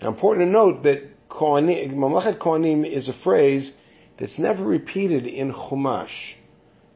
Now 0.00 0.08
important 0.08 0.46
to 0.46 0.52
note 0.52 0.82
that 0.82 1.28
Kohanim, 1.28 1.94
Mamlechet 1.94 2.38
Kohanim 2.38 2.88
is 2.90 3.08
a 3.08 3.14
phrase 3.24 3.72
that's 4.18 4.38
never 4.38 4.64
repeated 4.64 5.26
in 5.26 5.52
Chumash. 5.52 6.34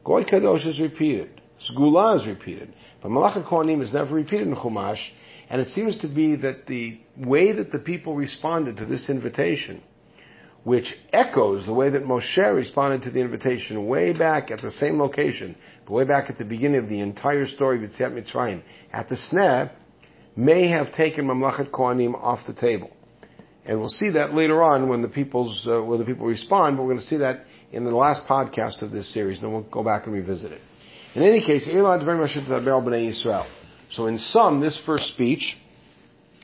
Goy 0.03 0.23
Kadosh 0.23 0.65
is 0.65 0.79
repeated. 0.79 1.41
Sgula 1.69 2.19
is 2.19 2.27
repeated. 2.27 2.73
But 3.01 3.09
Mamlechet 3.09 3.47
Kohanim 3.47 3.81
is 3.81 3.93
never 3.93 4.15
repeated 4.15 4.47
in 4.47 4.55
Chumash, 4.55 5.09
and 5.49 5.61
it 5.61 5.69
seems 5.69 5.97
to 6.01 6.07
be 6.07 6.35
that 6.37 6.65
the 6.65 6.99
way 7.17 7.51
that 7.51 7.71
the 7.71 7.79
people 7.79 8.15
responded 8.15 8.77
to 8.77 8.85
this 8.85 9.09
invitation, 9.09 9.83
which 10.63 10.95
echoes 11.11 11.65
the 11.65 11.73
way 11.73 11.89
that 11.89 12.03
Moshe 12.03 12.55
responded 12.55 13.03
to 13.03 13.11
the 13.11 13.19
invitation 13.19 13.87
way 13.87 14.13
back 14.13 14.49
at 14.49 14.61
the 14.61 14.71
same 14.71 14.99
location, 14.99 15.55
but 15.85 15.93
way 15.93 16.03
back 16.05 16.29
at 16.29 16.37
the 16.37 16.45
beginning 16.45 16.79
of 16.79 16.89
the 16.89 16.99
entire 16.99 17.45
story 17.45 17.77
of 17.77 17.89
Yetziat 17.89 18.13
Mitzrayim, 18.13 18.61
at 18.91 19.09
the 19.09 19.15
sneh, 19.15 19.71
may 20.35 20.67
have 20.69 20.91
taken 20.93 21.25
Mamlachat 21.25 21.69
Kohanim 21.71 22.15
off 22.15 22.39
the 22.47 22.53
table. 22.53 22.89
And 23.65 23.79
we'll 23.79 23.89
see 23.89 24.11
that 24.11 24.33
later 24.33 24.63
on 24.63 24.89
when 24.89 25.01
the 25.01 25.09
people's, 25.09 25.67
uh, 25.71 25.83
when 25.83 25.99
the 25.99 26.05
people 26.05 26.25
respond, 26.25 26.77
but 26.77 26.83
we're 26.83 26.89
going 26.89 26.99
to 26.99 27.05
see 27.05 27.17
that 27.17 27.45
in 27.71 27.83
the 27.85 27.95
last 27.95 28.27
podcast 28.27 28.81
of 28.81 28.91
this 28.91 29.13
series, 29.13 29.41
and 29.41 29.51
we'll 29.51 29.63
go 29.63 29.83
back 29.83 30.05
and 30.05 30.13
revisit 30.13 30.51
it. 30.51 30.61
In 31.15 31.23
any 31.23 31.45
case, 31.45 31.67
Elad 31.67 32.03
very 32.05 32.17
much 32.17 32.31
b'nei 32.31 33.09
Yisrael. 33.09 33.47
so 33.89 34.07
in 34.07 34.17
sum, 34.17 34.59
this 34.59 34.81
first 34.85 35.07
speech 35.13 35.57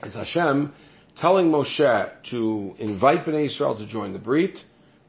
is 0.03 0.13
Hashem 0.13 0.73
telling 1.17 1.47
Moshe 1.47 2.11
to 2.29 2.75
invite 2.77 3.25
Bnei 3.25 3.45
Israel 3.45 3.77
to 3.77 3.87
join 3.87 4.13
the 4.13 4.19
Brit, 4.19 4.59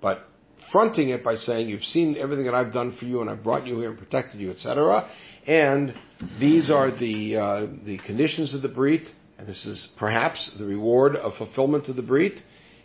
but 0.00 0.24
fronting 0.72 1.10
it 1.10 1.22
by 1.22 1.36
saying, 1.36 1.68
you've 1.68 1.84
seen 1.84 2.16
everything 2.16 2.46
that 2.46 2.54
I've 2.54 2.72
done 2.72 2.96
for 2.98 3.04
you 3.04 3.20
and 3.20 3.30
I've 3.30 3.42
brought 3.42 3.66
you 3.66 3.78
here 3.78 3.90
and 3.90 3.98
protected 3.98 4.40
you, 4.40 4.50
etc. 4.50 5.08
And 5.46 5.94
these 6.40 6.70
are 6.70 6.90
the, 6.90 7.36
uh, 7.36 7.66
the 7.84 7.98
conditions 7.98 8.54
of 8.54 8.62
the 8.62 8.68
Brit, 8.68 9.08
and 9.38 9.46
this 9.46 9.66
is 9.66 9.88
perhaps 9.98 10.50
the 10.58 10.64
reward 10.64 11.16
of 11.16 11.34
fulfillment 11.36 11.88
of 11.88 11.96
the 11.96 12.02
Brit. 12.02 12.40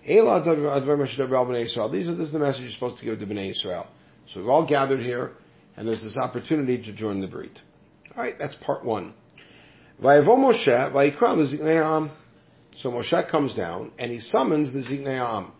These 0.05 0.19
are, 0.19 0.43
this 0.43 2.17
is 2.17 2.31
the 2.31 2.39
message 2.39 2.61
you're 2.61 2.71
supposed 2.71 2.97
to 2.97 3.05
give 3.05 3.19
to 3.19 3.25
Bnei 3.25 3.51
Israel. 3.51 3.87
So 4.33 4.39
we've 4.41 4.49
all 4.49 4.67
gathered 4.67 4.99
here, 4.99 5.31
and 5.77 5.87
there's 5.87 6.01
this 6.01 6.17
opportunity 6.17 6.83
to 6.83 6.93
join 6.93 7.21
the 7.21 7.27
Brit. 7.27 7.59
Alright, 8.11 8.37
that's 8.37 8.55
part 8.55 8.83
one. 8.83 9.13
So 10.01 10.09
Moshe 12.91 13.31
comes 13.31 13.55
down, 13.55 13.91
and 13.97 14.11
he 14.11 14.19
summons 14.19 14.73
the 14.73 14.79
Ziknei. 14.79 15.51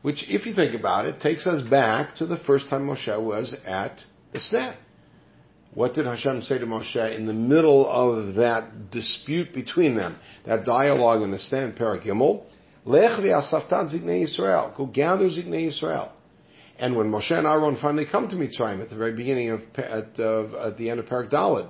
Which, 0.00 0.24
if 0.28 0.46
you 0.46 0.54
think 0.54 0.74
about 0.78 1.06
it, 1.06 1.20
takes 1.20 1.46
us 1.46 1.66
back 1.68 2.14
to 2.16 2.26
the 2.26 2.38
first 2.38 2.68
time 2.70 2.86
Moshe 2.86 3.20
was 3.22 3.54
at 3.66 4.04
the 4.32 4.38
sneh. 4.38 4.76
What 5.74 5.92
did 5.94 6.06
Hashem 6.06 6.42
say 6.42 6.58
to 6.58 6.66
Moshe 6.66 7.16
in 7.16 7.26
the 7.26 7.34
middle 7.34 7.86
of 7.86 8.36
that 8.36 8.90
dispute 8.90 9.52
between 9.52 9.96
them, 9.96 10.18
that 10.46 10.64
dialogue 10.64 11.22
in 11.22 11.30
the 11.30 11.38
stand, 11.38 11.76
Parak 11.76 12.06
Gimel? 12.06 12.44
Lech 12.88 13.20
v'asaftat 13.20 13.92
Ziknei 13.92 14.22
Yisrael. 14.24 14.74
Go 14.74 14.86
gather 14.86 15.28
Ziknei 15.28 15.66
Yisrael. 15.66 16.08
And 16.78 16.96
when 16.96 17.10
Moshe 17.10 17.32
and 17.32 17.46
Aaron 17.46 17.76
finally 17.82 18.06
come 18.10 18.28
to 18.28 18.36
Mitzrayim 18.36 18.80
at 18.80 18.88
the 18.88 18.96
very 18.96 19.12
beginning 19.12 19.50
of, 19.50 19.60
at, 19.76 20.18
uh, 20.18 20.68
at 20.68 20.78
the 20.78 20.88
end 20.88 20.98
of 20.98 21.04
Parak 21.04 21.30
Dalid, 21.30 21.68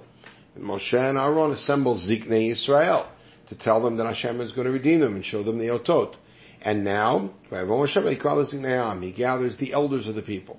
Moshe 0.57 0.95
and 0.95 1.19
Aaron 1.19 1.51
assemble 1.51 1.97
Ziknei 1.97 2.53
Yisrael 2.53 3.09
to 3.49 3.59
tell 3.59 3.83
them 3.83 3.97
that 3.97 4.07
Hashem 4.07 4.41
is 4.41 4.53
going 4.53 4.67
to 4.67 4.73
redeem 4.73 5.01
them 5.01 5.17
and 5.17 5.25
show 5.25 5.43
them 5.43 5.59
the 5.59 5.67
Otot. 5.67 6.15
And 6.63 6.85
now, 6.85 7.31
he 7.51 9.13
gathers 9.13 9.57
the 9.59 9.73
elders 9.73 10.07
of 10.07 10.15
the 10.15 10.23
people. 10.23 10.57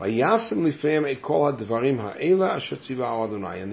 And 0.00 0.12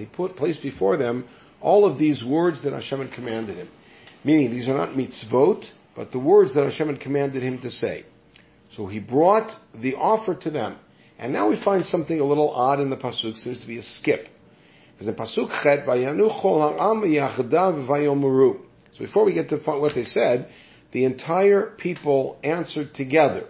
he 0.00 0.06
put 0.06 0.36
placed 0.36 0.62
before 0.62 0.96
them 0.96 1.24
all 1.60 1.84
of 1.84 1.98
these 1.98 2.24
words 2.24 2.62
that 2.64 2.72
Hashem 2.72 2.98
had 2.98 3.12
commanded 3.12 3.58
him. 3.58 3.68
Meaning, 4.24 4.50
these 4.50 4.66
are 4.68 4.76
not 4.76 4.96
mitzvot, 4.96 5.70
but 5.96 6.12
the 6.12 6.18
words 6.18 6.54
that 6.54 6.64
Hashem 6.64 6.88
had 6.88 7.00
commanded 7.00 7.42
him 7.42 7.60
to 7.62 7.70
say. 7.70 8.04
So 8.76 8.86
he 8.86 8.98
brought 8.98 9.50
the 9.74 9.94
offer 9.94 10.34
to 10.34 10.50
them. 10.50 10.76
And 11.18 11.32
now 11.32 11.48
we 11.48 11.60
find 11.62 11.84
something 11.86 12.20
a 12.20 12.24
little 12.24 12.50
odd 12.50 12.78
in 12.80 12.90
the 12.90 12.96
pasuk. 12.96 13.36
Seems 13.38 13.60
to 13.62 13.66
be 13.66 13.78
a 13.78 13.82
skip. 13.82 14.28
Because 14.92 15.08
in 15.08 15.14
pasuk 15.14 15.48
chet. 15.62 15.86
So 18.92 19.04
before 19.04 19.24
we 19.24 19.32
get 19.32 19.48
to 19.48 19.56
what 19.56 19.94
they 19.94 20.04
said, 20.04 20.50
the 20.92 21.04
entire 21.04 21.74
people 21.78 22.38
answered 22.44 22.94
together. 22.94 23.48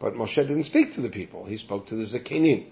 But 0.00 0.14
Moshe 0.14 0.36
didn't 0.36 0.64
speak 0.64 0.94
to 0.94 1.02
the 1.02 1.10
people. 1.10 1.44
He 1.44 1.56
spoke 1.58 1.86
to 1.88 1.96
the 1.96 2.04
zakenim. 2.04 2.68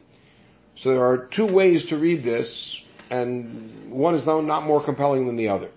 So 0.79 0.91
there 0.91 1.05
are 1.05 1.29
two 1.35 1.47
ways 1.47 1.87
to 1.91 1.97
read 1.99 2.25
this, 2.25 2.81
and 3.11 3.93
one 3.93 4.15
is 4.15 4.27
now 4.27 4.41
not 4.41 4.65
more 4.65 4.83
compelling 4.85 5.27
than 5.27 5.37
the 5.37 5.49
other. 5.49 5.71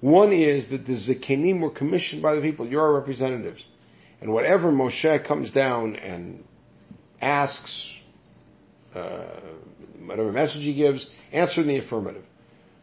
One 0.00 0.32
is 0.32 0.68
that 0.70 0.86
the 0.86 0.92
zakenim 0.92 1.60
were 1.60 1.70
commissioned 1.70 2.22
by 2.22 2.34
the 2.34 2.40
people. 2.40 2.66
You're 2.66 2.82
our 2.82 2.94
representatives. 2.94 3.62
And 4.20 4.32
whatever 4.32 4.70
Moshe 4.70 5.26
comes 5.26 5.50
down 5.52 5.96
and 5.96 6.44
asks, 7.20 7.90
uh, 8.94 9.24
whatever 10.04 10.32
message 10.32 10.62
he 10.62 10.74
gives, 10.74 11.08
answer 11.32 11.62
in 11.62 11.68
the 11.68 11.78
affirmative. 11.78 12.24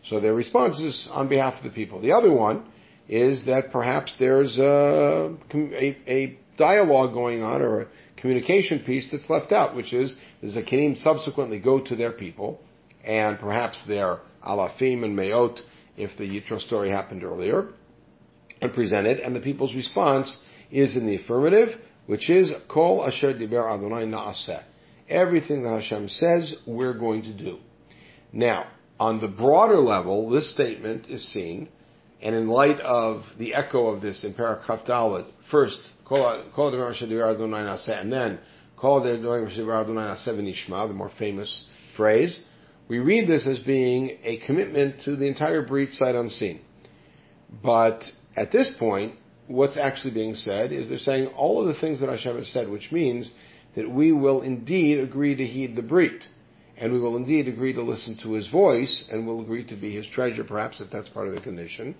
So 0.06 0.19
their 0.19 0.34
response 0.34 0.80
is 0.80 1.08
on 1.12 1.30
behalf 1.30 1.56
of 1.58 1.63
the 1.63 1.69
people. 1.69 2.02
The 2.02 2.12
other 2.12 2.32
one 2.32 2.65
is 3.08 3.45
that 3.45 3.71
perhaps 3.71 4.15
there's 4.19 4.58
a, 4.58 5.36
a, 5.54 5.97
a 6.08 6.38
dialogue 6.58 7.13
going 7.13 7.41
on 7.41 7.62
or 7.62 7.82
a 7.82 7.88
communication 8.17 8.84
piece 8.86 9.10
that's 9.12 9.30
left 9.30 9.52
out, 9.52 9.76
which 9.76 9.93
is 9.93 10.15
the 10.41 10.47
Zakinim 10.47 10.97
subsequently 10.97 11.60
go 11.60 11.80
to 11.84 11.95
their 11.95 12.12
people, 12.12 12.60
and 13.04 13.39
perhaps 13.39 13.82
their 13.88 14.19
alafim 14.45 15.04
and 15.04 15.17
meot, 15.17 15.60
if 15.97 16.17
the 16.17 16.23
Yitro 16.23 16.60
story 16.60 16.89
happened 16.89 17.23
earlier, 17.23 17.69
and 18.62 18.73
present 18.73 19.08
it, 19.08 19.21
and 19.21 19.36
the 19.36 19.39
people's 19.39 19.75
response 19.75 20.41
is 20.71 20.95
in 20.95 21.06
the 21.06 21.15
affirmative, 21.15 21.69
which 22.08 22.29
is 22.29 22.51
Kol 22.67 23.06
Asher 23.06 23.34
Diber 23.34 23.71
Adonai 23.71 24.06
Naaseh. 24.06 24.63
Everything 25.10 25.63
that 25.63 25.82
Hashem 25.82 26.08
says, 26.08 26.56
we're 26.65 26.97
going 26.97 27.23
to 27.23 27.34
do. 27.34 27.60
Now, 28.32 28.67
on 28.99 29.21
the 29.21 29.27
broader 29.27 29.79
level, 29.79 30.29
this 30.29 30.53
statement 30.53 31.08
is 31.08 31.32
seen, 31.32 31.69
and 32.21 32.36
in 32.36 32.47
light 32.47 32.79
of 32.79 33.23
the 33.38 33.53
echo 33.53 33.88
of 33.88 34.01
this 34.01 34.23
in 34.23 34.34
Parak 34.34 34.65
Chaf 34.65 34.86
Dalit, 34.86 35.29
first, 35.51 35.79
Kol 36.06 36.25
Asher 36.25 37.06
Diber 37.06 37.34
Adonai 37.34 37.60
Naaseh, 37.60 38.01
and 38.01 38.12
then 38.12 38.39
Kol 38.77 39.01
Asher 39.01 39.17
Diber 39.62 39.82
Adonai 39.82 40.01
Naaseh 40.01 40.29
V'nishma, 40.29 40.88
the 40.88 40.93
more 40.93 41.12
famous 41.19 41.67
phrase, 41.95 42.41
we 42.88 43.00
read 43.00 43.28
this 43.28 43.48
as 43.48 43.60
being 43.60 44.17
a 44.24 44.38
commitment 44.46 45.04
to 45.06 45.15
the 45.15 45.26
entire 45.26 45.65
Brit 45.65 45.91
sight 45.91 46.15
unseen. 46.15 46.62
But 47.63 48.04
at 48.36 48.52
this 48.52 48.76
point, 48.78 49.15
what's 49.48 49.78
actually 49.78 50.13
being 50.13 50.36
said 50.36 50.72
is 50.72 50.89
they're 50.89 50.98
saying 50.98 51.28
all 51.36 51.62
of 51.62 51.74
the 51.74 51.80
things 51.80 52.02
that 52.02 52.10
Hashem 52.10 52.38
has 52.38 52.52
said, 52.52 52.69
which 52.69 52.91
means 52.91 53.32
that 53.76 53.89
we 53.89 54.12
will 54.12 54.41
indeed 54.41 55.00
agree 55.00 55.36
to 55.36 55.46
heed 55.46 55.76
the 55.76 55.82
Brit. 55.82 56.26
And 56.78 56.91
we 56.91 57.00
will 57.00 57.17
indeed 57.17 57.48
agree 57.48 57.74
to 57.74 57.84
listen 57.84 58.17
to 58.24 58.34
his 58.34 58.50
voice, 58.50 59.08
and 59.12 59.28
will 59.28 59.41
agree 59.41 59.63
to 59.67 59.76
be 59.76 59.96
his 59.96 60.08
treasure, 60.08 60.43
perhaps 60.43 60.82
if 60.82 60.89
that's 60.91 61.08
part 61.10 61.28
of 61.28 61.36
the 61.36 61.41
condition. 61.41 61.96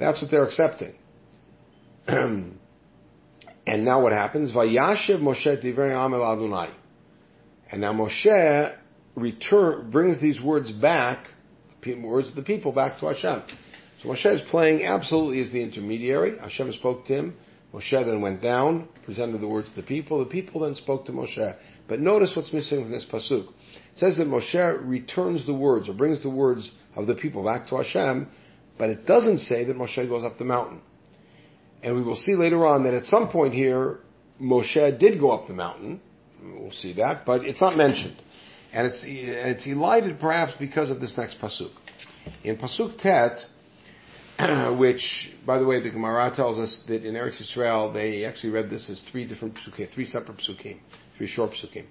That's 0.00 0.22
what 0.22 0.30
they're 0.30 0.46
accepting. 0.46 0.94
and 2.06 2.58
now 3.66 4.02
what 4.02 4.12
happens? 4.12 4.52
Vayashiv 4.52 5.20
Moshe 5.20 5.62
divrei 5.62 5.92
amel 5.92 6.24
Adonai. 6.24 6.70
And 7.70 7.82
now 7.82 7.92
Moshe 7.92 8.74
return, 9.18 9.90
brings 9.90 10.20
these 10.20 10.40
words 10.40 10.72
back, 10.72 11.28
words 12.02 12.28
of 12.28 12.34
the 12.34 12.42
people 12.42 12.72
back 12.72 13.00
to 13.00 13.06
Hashem. 13.06 13.42
So 14.02 14.10
Moshe 14.10 14.34
is 14.34 14.42
playing 14.50 14.84
absolutely 14.84 15.40
as 15.40 15.50
the 15.50 15.62
intermediary. 15.62 16.38
Hashem 16.38 16.72
spoke 16.74 17.06
to 17.06 17.14
him. 17.14 17.36
Moshe 17.72 17.90
then 17.90 18.20
went 18.20 18.40
down, 18.42 18.88
presented 19.04 19.40
the 19.40 19.48
words 19.48 19.70
to 19.70 19.76
the 19.76 19.86
people. 19.86 20.18
The 20.20 20.30
people 20.30 20.62
then 20.62 20.74
spoke 20.74 21.04
to 21.06 21.12
Moshe. 21.12 21.56
But 21.88 22.00
notice 22.00 22.32
what's 22.36 22.52
missing 22.52 22.82
from 22.82 22.90
this 22.90 23.06
pasuk. 23.10 23.48
It 23.48 23.98
says 23.98 24.16
that 24.18 24.28
Moshe 24.28 24.88
returns 24.88 25.46
the 25.46 25.54
words 25.54 25.88
or 25.88 25.94
brings 25.94 26.22
the 26.22 26.30
words 26.30 26.70
of 26.94 27.06
the 27.06 27.14
people 27.14 27.44
back 27.44 27.68
to 27.68 27.76
Hashem, 27.76 28.28
but 28.78 28.90
it 28.90 29.06
doesn't 29.06 29.38
say 29.38 29.64
that 29.64 29.76
Moshe 29.76 30.08
goes 30.08 30.24
up 30.24 30.38
the 30.38 30.44
mountain. 30.44 30.80
And 31.82 31.94
we 31.94 32.02
will 32.02 32.16
see 32.16 32.34
later 32.34 32.66
on 32.66 32.84
that 32.84 32.94
at 32.94 33.04
some 33.04 33.30
point 33.30 33.54
here, 33.54 33.98
Moshe 34.40 34.98
did 34.98 35.18
go 35.18 35.30
up 35.30 35.48
the 35.48 35.54
mountain. 35.54 36.00
We'll 36.42 36.72
see 36.72 36.94
that, 36.94 37.24
but 37.26 37.44
it's 37.44 37.60
not 37.60 37.76
mentioned. 37.76 38.16
And 38.73 38.87
it's, 38.87 39.03
and 39.03 39.49
it's 39.55 39.67
elided 39.67 40.19
perhaps 40.19 40.53
because 40.59 40.89
of 40.89 40.99
this 40.99 41.15
next 41.17 41.39
pasuk. 41.39 41.71
In 42.43 42.57
Pasuk 42.57 42.97
Tet, 42.97 43.37
which, 44.79 45.31
by 45.45 45.59
the 45.59 45.65
way, 45.65 45.81
the 45.81 45.91
Gemara 45.91 46.33
tells 46.35 46.57
us 46.57 46.83
that 46.87 47.05
in 47.05 47.13
Eretz 47.13 47.41
Yisrael 47.41 47.93
they 47.93 48.25
actually 48.25 48.49
read 48.49 48.69
this 48.69 48.89
as 48.89 48.99
three 49.11 49.27
different 49.27 49.55
psukim, 49.55 49.93
three 49.93 50.05
separate 50.05 50.37
psukim, 50.37 50.79
three 51.17 51.27
short 51.27 51.51
psukim. 51.51 51.85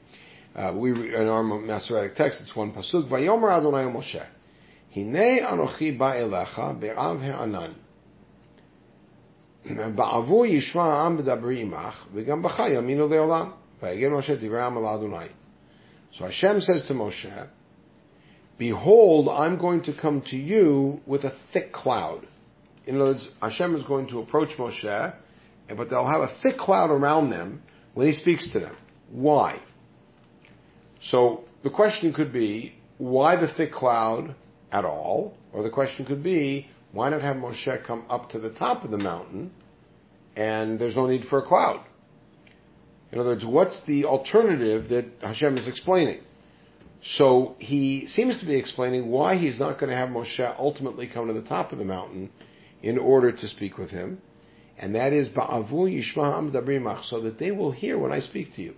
Uh, 0.55 0.77
we 0.77 0.91
in 0.91 1.29
our 1.29 1.43
Masoretic 1.43 2.17
text 2.17 2.41
it's 2.43 2.55
one 2.57 2.73
pasuk. 2.73 3.09
Vayomer 3.09 3.57
Adonai 3.57 3.85
Moshe, 3.85 4.27
Hine 4.93 5.41
anochi 5.41 5.97
ba'elecha 5.97 6.81
be'av 6.81 7.21
he'anan. 7.21 7.75
בעבור 9.97 10.47
ישמע 10.47 10.83
העם 10.83 11.17
מדברי 11.17 11.63
עמך, 11.63 12.07
וגם 12.15 12.43
בך 12.43 12.59
יאמינו 12.59 13.09
לעולם. 13.09 13.51
ויגן 13.83 14.11
משה 14.11 14.35
דברי 14.37 14.61
העם 14.61 14.79
אל 14.79 14.87
אדוני. 14.87 15.27
so 16.14 16.26
Hashem 16.26 16.62
says 16.62 16.86
to 16.88 16.94
Moshe, 16.94 17.48
Behold, 18.58 19.30
I'm 19.30 19.60
going 19.60 19.84
to 19.84 19.94
come 20.00 20.22
to 20.30 20.36
you 20.36 21.00
with 21.06 21.24
a 21.24 21.34
thick 21.54 21.72
cloud. 21.72 22.28
In 22.88 22.96
other 22.96 23.12
words, 23.12 23.30
Hashem 23.42 23.76
is 23.76 23.84
going 23.84 24.08
to 24.10 24.20
approach 24.20 24.50
Moshe, 24.58 25.14
but 25.70 25.90
they'll 25.90 26.08
have 26.08 26.22
a 26.22 26.36
thick 26.42 26.58
cloud 26.58 26.90
around 26.90 27.30
them 27.30 27.62
when 27.94 28.08
he 28.08 28.14
speaks 28.14 28.52
to 28.54 28.60
them. 28.60 28.76
Why? 29.12 29.60
So 31.02 31.44
the 31.64 31.70
question 31.70 32.14
could 32.14 32.34
be, 32.34 32.74
why 32.98 33.36
the 33.36 33.48
thick 33.56 33.72
cloud 33.72 34.34
at 34.72 34.86
all? 34.86 35.38
Or 35.54 35.64
the 35.64 35.70
question 35.70 36.06
could 36.06 36.24
be, 36.24 36.68
why 36.92 37.10
not 37.10 37.22
have 37.22 37.36
Moshe 37.38 37.86
come 37.86 38.06
up 38.10 38.30
to 38.30 38.40
the 38.40 38.54
top 38.54 38.84
of 38.84 38.92
the 38.92 38.98
mountain 38.98 39.52
and 40.36 40.80
there's 40.80 40.96
no 40.96 41.08
need 41.08 41.26
for 41.30 41.40
a 41.40 41.46
cloud? 41.46 41.86
In 43.12 43.20
other 43.20 43.30
words, 43.30 43.46
what's 43.46 43.86
the 43.86 44.06
alternative 44.06 44.90
that 44.90 45.06
Hashem 45.22 45.58
is 45.58 45.68
explaining? 45.68 46.20
So 47.04 47.56
he 47.60 48.08
seems 48.08 48.40
to 48.40 48.46
be 48.46 48.56
explaining 48.56 49.10
why 49.10 49.38
he's 49.38 49.60
not 49.60 49.80
going 49.80 49.90
to 49.90 49.96
have 49.96 50.10
Moshe 50.10 50.56
ultimately 50.60 51.08
come 51.08 51.28
to 51.28 51.34
the 51.34 51.48
top 51.48 51.72
of 51.72 51.78
the 51.78 51.86
mountain 51.86 52.30
in 52.82 52.98
order 52.98 53.32
to 53.32 53.48
speak 53.48 53.78
with 53.78 53.92
him. 53.92 54.22
And 54.78 54.96
that 54.96 55.14
is 55.14 55.30
Ba'avu 55.30 55.72
Yishma 55.72 57.04
so 57.06 57.22
that 57.22 57.40
they 57.40 57.52
will 57.52 57.72
hear 57.72 57.98
when 57.98 58.12
I 58.12 58.20
speak 58.20 58.54
to 58.56 58.62
you. 58.62 58.74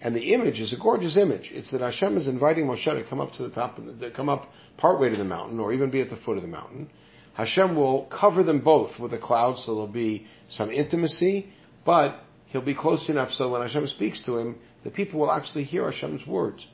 And 0.00 0.14
the 0.14 0.34
image 0.34 0.60
is 0.60 0.72
a 0.72 0.82
gorgeous 0.82 1.16
image. 1.16 1.50
It's 1.52 1.70
that 1.70 1.80
Hashem 1.80 2.16
is 2.16 2.28
inviting 2.28 2.66
Moshe 2.66 2.84
to 2.84 3.08
come 3.08 3.20
up 3.20 3.32
to 3.34 3.42
the 3.42 3.54
top, 3.54 3.76
to 3.76 4.10
come 4.14 4.28
up 4.28 4.48
partway 4.76 5.10
to 5.10 5.16
the 5.16 5.24
mountain, 5.24 5.60
or 5.60 5.72
even 5.72 5.90
be 5.90 6.00
at 6.00 6.10
the 6.10 6.16
foot 6.16 6.36
of 6.36 6.42
the 6.42 6.48
mountain. 6.48 6.90
Hashem 7.34 7.76
will 7.76 8.06
cover 8.06 8.42
them 8.42 8.60
both 8.62 8.98
with 8.98 9.12
a 9.12 9.18
cloud, 9.18 9.58
so 9.58 9.74
there'll 9.74 9.86
be 9.86 10.26
some 10.50 10.70
intimacy, 10.70 11.52
but 11.84 12.20
he'll 12.54 12.64
be 12.64 12.74
close 12.74 13.08
enough 13.08 13.32
so 13.32 13.50
when 13.50 13.62
Hashem 13.62 13.88
speaks 13.88 14.24
to 14.26 14.38
him, 14.38 14.54
the 14.84 14.90
people 14.90 15.18
will 15.18 15.32
actually 15.32 15.64
hear 15.64 15.90
Hashem's 15.90 16.24
words. 16.24 16.64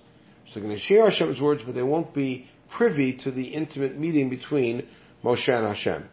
So 0.48 0.60
they're 0.60 0.62
going 0.62 0.76
to 0.76 0.82
share 0.82 1.08
Hashem's 1.08 1.40
words, 1.40 1.62
but 1.64 1.74
they 1.74 1.82
won't 1.82 2.14
be 2.14 2.46
privy 2.76 3.16
to 3.24 3.30
the 3.30 3.44
intimate 3.44 3.98
meeting 3.98 4.28
between 4.28 4.86
Moshe 5.24 5.48
and 5.48 5.66
Hashem. 5.66 6.06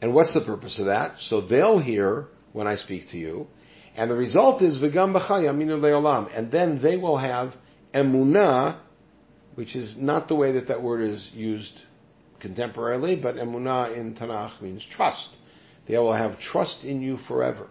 And 0.00 0.14
what's 0.14 0.32
the 0.32 0.42
purpose 0.42 0.78
of 0.78 0.86
that? 0.86 1.18
So 1.22 1.40
they'll 1.40 1.80
hear 1.80 2.26
when 2.52 2.68
I 2.68 2.76
speak 2.76 3.10
to 3.10 3.16
you, 3.16 3.48
and 3.96 4.08
the 4.08 4.14
result 4.14 4.62
is 4.62 4.78
v'gam 4.78 5.12
b'chayaminu 5.12 5.80
le'olam, 5.80 6.30
and 6.32 6.52
then 6.52 6.80
they 6.80 6.96
will 6.96 7.18
have 7.18 7.52
emunah, 7.92 8.78
which 9.56 9.74
is 9.74 9.96
not 9.98 10.28
the 10.28 10.36
way 10.36 10.52
that 10.52 10.68
that 10.68 10.80
word 10.80 11.02
is 11.02 11.30
used 11.34 11.80
contemporarily, 12.40 13.20
but 13.20 13.34
emunah 13.34 13.96
in 13.96 14.14
Tanakh 14.14 14.62
means 14.62 14.86
trust. 14.88 15.30
They 15.88 15.98
will 15.98 16.12
have 16.12 16.38
trust 16.38 16.84
in 16.84 17.02
you 17.02 17.16
forever. 17.26 17.68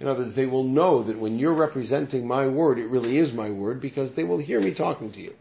In 0.00 0.08
other 0.08 0.24
words, 0.24 0.34
they 0.34 0.46
will 0.46 0.64
know 0.64 1.04
that 1.04 1.18
when 1.18 1.38
you're 1.38 1.54
representing 1.54 2.26
my 2.26 2.48
word, 2.48 2.78
it 2.78 2.88
really 2.88 3.18
is 3.18 3.32
my 3.32 3.50
word 3.50 3.80
because 3.80 4.14
they 4.16 4.24
will 4.24 4.38
hear 4.38 4.60
me 4.60 4.74
talking 4.74 5.12
to 5.12 5.20
you. 5.20 5.32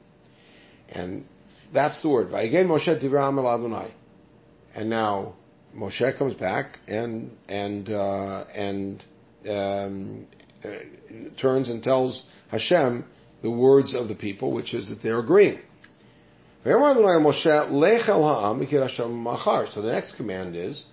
And 0.90 1.26
that's 1.74 2.02
the 2.02 2.10
word. 2.10 2.28
Again, 2.34 2.68
Moshe 2.68 2.88
Adonai. 2.88 3.92
And 4.76 4.90
now 4.90 5.34
Moshe 5.76 6.18
comes 6.18 6.36
back 6.36 6.78
and 6.88 7.32
and 7.48 7.90
uh, 7.90 8.46
and 8.54 9.04
um, 9.50 10.28
uh, 10.64 10.70
turns 11.42 11.70
and 11.70 11.82
tells 11.82 12.24
Hashem 12.50 13.06
the 13.42 13.52
words 13.52 13.96
of 13.96 14.08
the 14.08 14.16
people, 14.16 14.54
which 14.54 14.74
is 14.74 14.88
that 14.90 15.02
they're 15.02 15.20
agreeing. 15.20 15.60
So 16.64 16.70
the 19.82 19.92
next 19.92 20.16
command 20.16 20.56
is, 20.56 20.84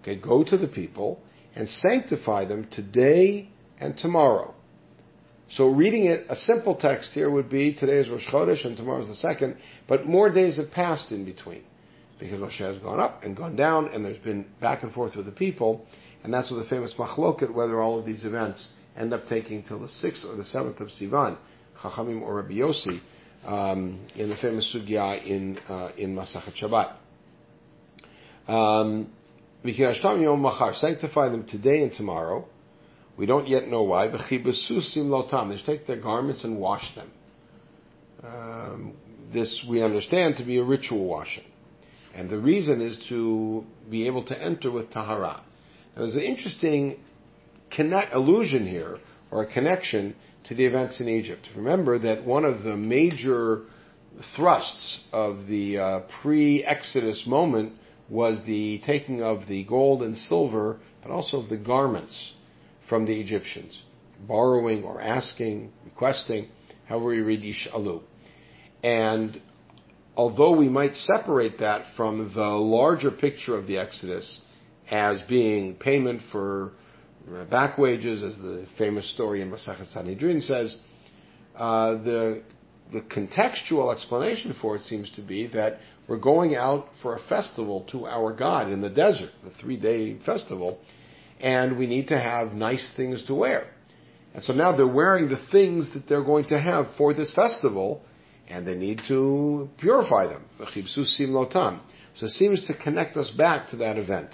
okay, 0.00 0.16
go 0.20 0.42
to 0.42 0.56
the 0.56 0.66
people 0.66 1.20
and 1.54 1.68
sanctify 1.68 2.44
them 2.44 2.66
today 2.70 3.48
and 3.78 3.96
tomorrow. 3.96 4.54
So 5.50 5.66
reading 5.66 6.06
it, 6.06 6.26
a 6.30 6.36
simple 6.36 6.76
text 6.76 7.12
here 7.12 7.30
would 7.30 7.50
be 7.50 7.74
today 7.74 7.98
is 7.98 8.08
Rosh 8.08 8.26
Chodesh 8.26 8.64
and 8.64 8.76
tomorrow 8.76 9.02
is 9.02 9.08
the 9.08 9.14
second, 9.16 9.58
but 9.86 10.06
more 10.06 10.30
days 10.30 10.56
have 10.56 10.70
passed 10.70 11.12
in 11.12 11.26
between 11.26 11.62
because 12.18 12.40
Moshe 12.40 12.58
has 12.58 12.78
gone 12.78 13.00
up 13.00 13.24
and 13.24 13.36
gone 13.36 13.56
down, 13.56 13.88
and 13.88 14.04
there's 14.04 14.22
been 14.22 14.46
back 14.60 14.84
and 14.84 14.92
forth 14.92 15.16
with 15.16 15.26
the 15.26 15.32
people, 15.32 15.84
and 16.22 16.32
that's 16.32 16.50
what 16.52 16.58
the 16.58 16.68
famous 16.70 16.94
machloket 16.96 17.52
whether 17.52 17.80
all 17.80 17.98
of 17.98 18.06
these 18.06 18.24
events 18.24 18.72
end 18.96 19.12
up 19.12 19.22
taking 19.28 19.62
till 19.64 19.80
the 19.80 19.88
sixth 19.88 20.24
or 20.24 20.36
the 20.36 20.44
seventh 20.44 20.78
of 20.78 20.88
Sivan, 20.88 21.36
Chachamim 21.82 22.22
or 22.22 22.36
Rabbi 22.36 22.54
Yossi, 22.54 23.00
um, 23.44 24.06
in 24.14 24.28
the 24.28 24.36
famous 24.36 24.72
sugya 24.72 25.26
in 25.26 25.58
uh, 25.68 25.90
in 25.98 26.14
Masachet 26.14 26.54
Shabbat. 26.62 26.94
Um, 28.48 29.12
sanctify 30.74 31.28
them 31.28 31.46
today 31.46 31.82
and 31.82 31.92
tomorrow. 31.92 32.46
We 33.16 33.26
don't 33.26 33.46
yet 33.46 33.68
know 33.68 33.82
why. 33.82 34.08
lotam. 35.08 35.50
They 35.50 35.62
take 35.64 35.86
their 35.86 36.00
garments 36.00 36.44
and 36.44 36.58
wash 36.58 36.94
them. 36.94 37.10
Um, 38.24 38.94
this 39.32 39.64
we 39.68 39.82
understand 39.82 40.36
to 40.36 40.44
be 40.44 40.58
a 40.58 40.64
ritual 40.64 41.06
washing. 41.06 41.44
And 42.14 42.28
the 42.28 42.38
reason 42.38 42.80
is 42.80 43.04
to 43.08 43.64
be 43.90 44.06
able 44.06 44.24
to 44.26 44.40
enter 44.40 44.70
with 44.70 44.90
tahara. 44.90 45.42
Now, 45.94 46.02
there's 46.02 46.14
an 46.14 46.22
interesting 46.22 46.98
connect, 47.70 48.12
allusion 48.14 48.66
here, 48.66 48.98
or 49.30 49.42
a 49.44 49.52
connection 49.52 50.14
to 50.44 50.54
the 50.54 50.66
events 50.66 51.00
in 51.00 51.08
Egypt. 51.08 51.48
Remember 51.56 51.98
that 51.98 52.24
one 52.24 52.44
of 52.44 52.62
the 52.62 52.76
major 52.76 53.62
thrusts 54.36 55.04
of 55.12 55.46
the 55.46 55.78
uh, 55.78 56.00
pre-Exodus 56.20 57.24
moment 57.26 57.72
was 58.08 58.44
the 58.46 58.80
taking 58.84 59.22
of 59.22 59.46
the 59.48 59.64
gold 59.64 60.02
and 60.02 60.16
silver, 60.16 60.78
but 61.02 61.10
also 61.10 61.40
of 61.40 61.48
the 61.48 61.56
garments 61.56 62.32
from 62.88 63.06
the 63.06 63.20
Egyptians, 63.20 63.80
borrowing 64.26 64.84
or 64.84 65.00
asking, 65.00 65.72
requesting, 65.84 66.48
however 66.86 67.14
you 67.14 67.24
read 67.24 67.40
Yishalu. 67.40 68.02
And 68.82 69.40
although 70.16 70.56
we 70.56 70.68
might 70.68 70.94
separate 70.94 71.58
that 71.60 71.86
from 71.96 72.32
the 72.34 72.40
larger 72.40 73.10
picture 73.10 73.56
of 73.56 73.66
the 73.66 73.78
Exodus 73.78 74.42
as 74.90 75.22
being 75.22 75.74
payment 75.76 76.20
for 76.30 76.72
back 77.50 77.78
wages, 77.78 78.22
as 78.22 78.36
the 78.36 78.66
famous 78.76 79.12
story 79.14 79.40
in 79.40 79.50
Masachet 79.50 79.86
Sanhedrin 79.92 80.40
says, 80.40 80.76
uh, 81.56 81.92
the 81.92 82.42
the 82.92 83.00
contextual 83.00 83.94
explanation 83.94 84.54
for 84.60 84.76
it 84.76 84.82
seems 84.82 85.10
to 85.12 85.22
be 85.22 85.46
that 85.46 85.78
we're 86.08 86.18
going 86.18 86.54
out 86.54 86.86
for 87.00 87.16
a 87.16 87.20
festival 87.28 87.86
to 87.92 88.06
our 88.06 88.32
God 88.32 88.70
in 88.70 88.80
the 88.80 88.90
desert, 88.90 89.30
the 89.44 89.50
three 89.60 89.76
day 89.76 90.18
festival, 90.24 90.78
and 91.40 91.78
we 91.78 91.86
need 91.86 92.08
to 92.08 92.18
have 92.18 92.52
nice 92.52 92.92
things 92.96 93.24
to 93.26 93.34
wear. 93.34 93.66
And 94.34 94.42
so 94.42 94.52
now 94.52 94.76
they're 94.76 94.86
wearing 94.86 95.28
the 95.28 95.44
things 95.50 95.92
that 95.94 96.08
they're 96.08 96.24
going 96.24 96.44
to 96.46 96.58
have 96.58 96.86
for 96.96 97.14
this 97.14 97.32
festival, 97.34 98.02
and 98.48 98.66
they 98.66 98.74
need 98.74 99.00
to 99.08 99.68
purify 99.78 100.26
them. 100.26 100.44
So 102.16 102.26
it 102.26 102.30
seems 102.30 102.66
to 102.66 102.74
connect 102.74 103.16
us 103.16 103.30
back 103.30 103.70
to 103.70 103.76
that 103.76 103.96
event. 103.96 104.30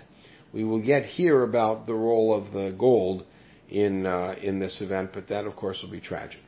We 0.53 0.65
will 0.65 0.85
get 0.85 1.05
here 1.05 1.43
about 1.43 1.87
the 1.87 1.95
role 1.95 2.35
of 2.35 2.53
the 2.53 2.75
gold 2.79 3.25
in 3.69 4.07
uh, 4.07 4.35
in 4.43 4.59
this 4.59 4.81
event, 4.81 5.11
but 5.13 5.29
that 5.29 5.45
of 5.45 5.55
course 5.57 5.81
will 5.83 5.91
be 5.91 6.01
tragic. 6.01 6.41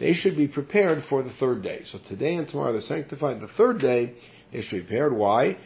They 0.00 0.14
should 0.14 0.36
be 0.36 0.48
prepared 0.48 1.04
for 1.08 1.22
the 1.22 1.32
third 1.38 1.62
day. 1.62 1.82
So 1.90 1.98
today 2.08 2.34
and 2.34 2.48
tomorrow 2.48 2.72
they're 2.72 2.82
sanctified. 2.82 3.40
The 3.40 3.48
third 3.56 3.80
day 3.80 4.14
they 4.52 4.62
should 4.62 4.80
be 4.80 4.86
prepared. 4.86 5.12
Why? 5.12 5.56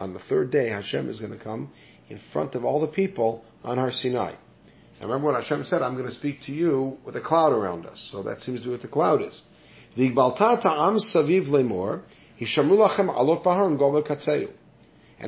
On 0.00 0.14
the 0.14 0.20
third 0.28 0.50
day, 0.50 0.70
Hashem 0.70 1.10
is 1.10 1.20
going 1.20 1.36
to 1.36 1.44
come 1.44 1.70
in 2.08 2.18
front 2.32 2.54
of 2.54 2.64
all 2.64 2.80
the 2.80 2.88
people 2.88 3.44
on 3.62 3.76
Har 3.76 3.92
Sinai. 3.92 4.32
Now 5.00 5.06
remember 5.06 5.32
what 5.32 5.42
Hashem 5.42 5.64
said, 5.64 5.82
I'm 5.82 5.96
going 5.96 6.08
to 6.08 6.14
speak 6.14 6.38
to 6.46 6.52
you 6.52 6.96
with 7.04 7.16
a 7.16 7.20
cloud 7.20 7.52
around 7.52 7.86
us. 7.86 8.08
So 8.10 8.22
that 8.22 8.40
seems 8.40 8.60
to 8.60 8.66
be 8.66 8.72
what 8.72 8.82
the 8.82 8.88
cloud 8.88 9.22
is. 9.22 9.42
And 9.96 10.14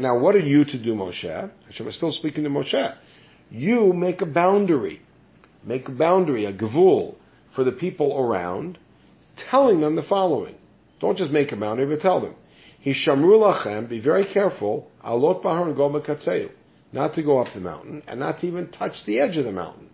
now 0.03 0.19
what 0.19 0.35
are 0.35 0.39
you 0.39 0.65
to 0.65 0.83
do, 0.83 0.95
Moshe? 0.95 1.51
Hashem 1.67 1.89
is 1.89 1.97
still 1.97 2.13
speaking 2.13 2.45
to 2.45 2.51
Moshe. 2.51 2.97
You 3.51 3.93
make 3.93 4.23
a 4.23 4.27
boundary. 4.27 5.01
Make 5.65 5.89
a 5.89 5.93
boundary, 5.93 6.45
a 6.45 6.53
gavul, 6.53 7.17
for 7.55 7.65
the 7.65 7.73
people 7.73 8.19
around, 8.19 8.79
telling 9.51 9.81
them 9.81 9.97
the 9.97 10.03
following. 10.03 10.57
Don't 11.01 11.19
just 11.19 11.33
make 11.33 11.53
a 11.53 11.57
boundary, 11.57 11.87
but 11.87 12.01
tell 12.01 12.21
them. 12.21 12.35
Hishamru 12.85 13.39
lachem, 13.39 13.89
be 13.89 14.01
very 14.01 14.27
careful, 14.33 14.91
alot 15.05 15.43
bahar 15.43 15.69
and 15.69 15.77
go 15.77 15.89
not 16.93 17.15
to 17.15 17.23
go 17.23 17.39
up 17.39 17.53
the 17.55 17.61
mountain, 17.61 18.03
and 18.07 18.21
not 18.21 18.41
to 18.41 18.47
even 18.47 18.71
touch 18.71 18.93
the 19.07 19.21
edge 19.21 19.37
of 19.37 19.45
the 19.45 19.53
mountain. 19.53 19.89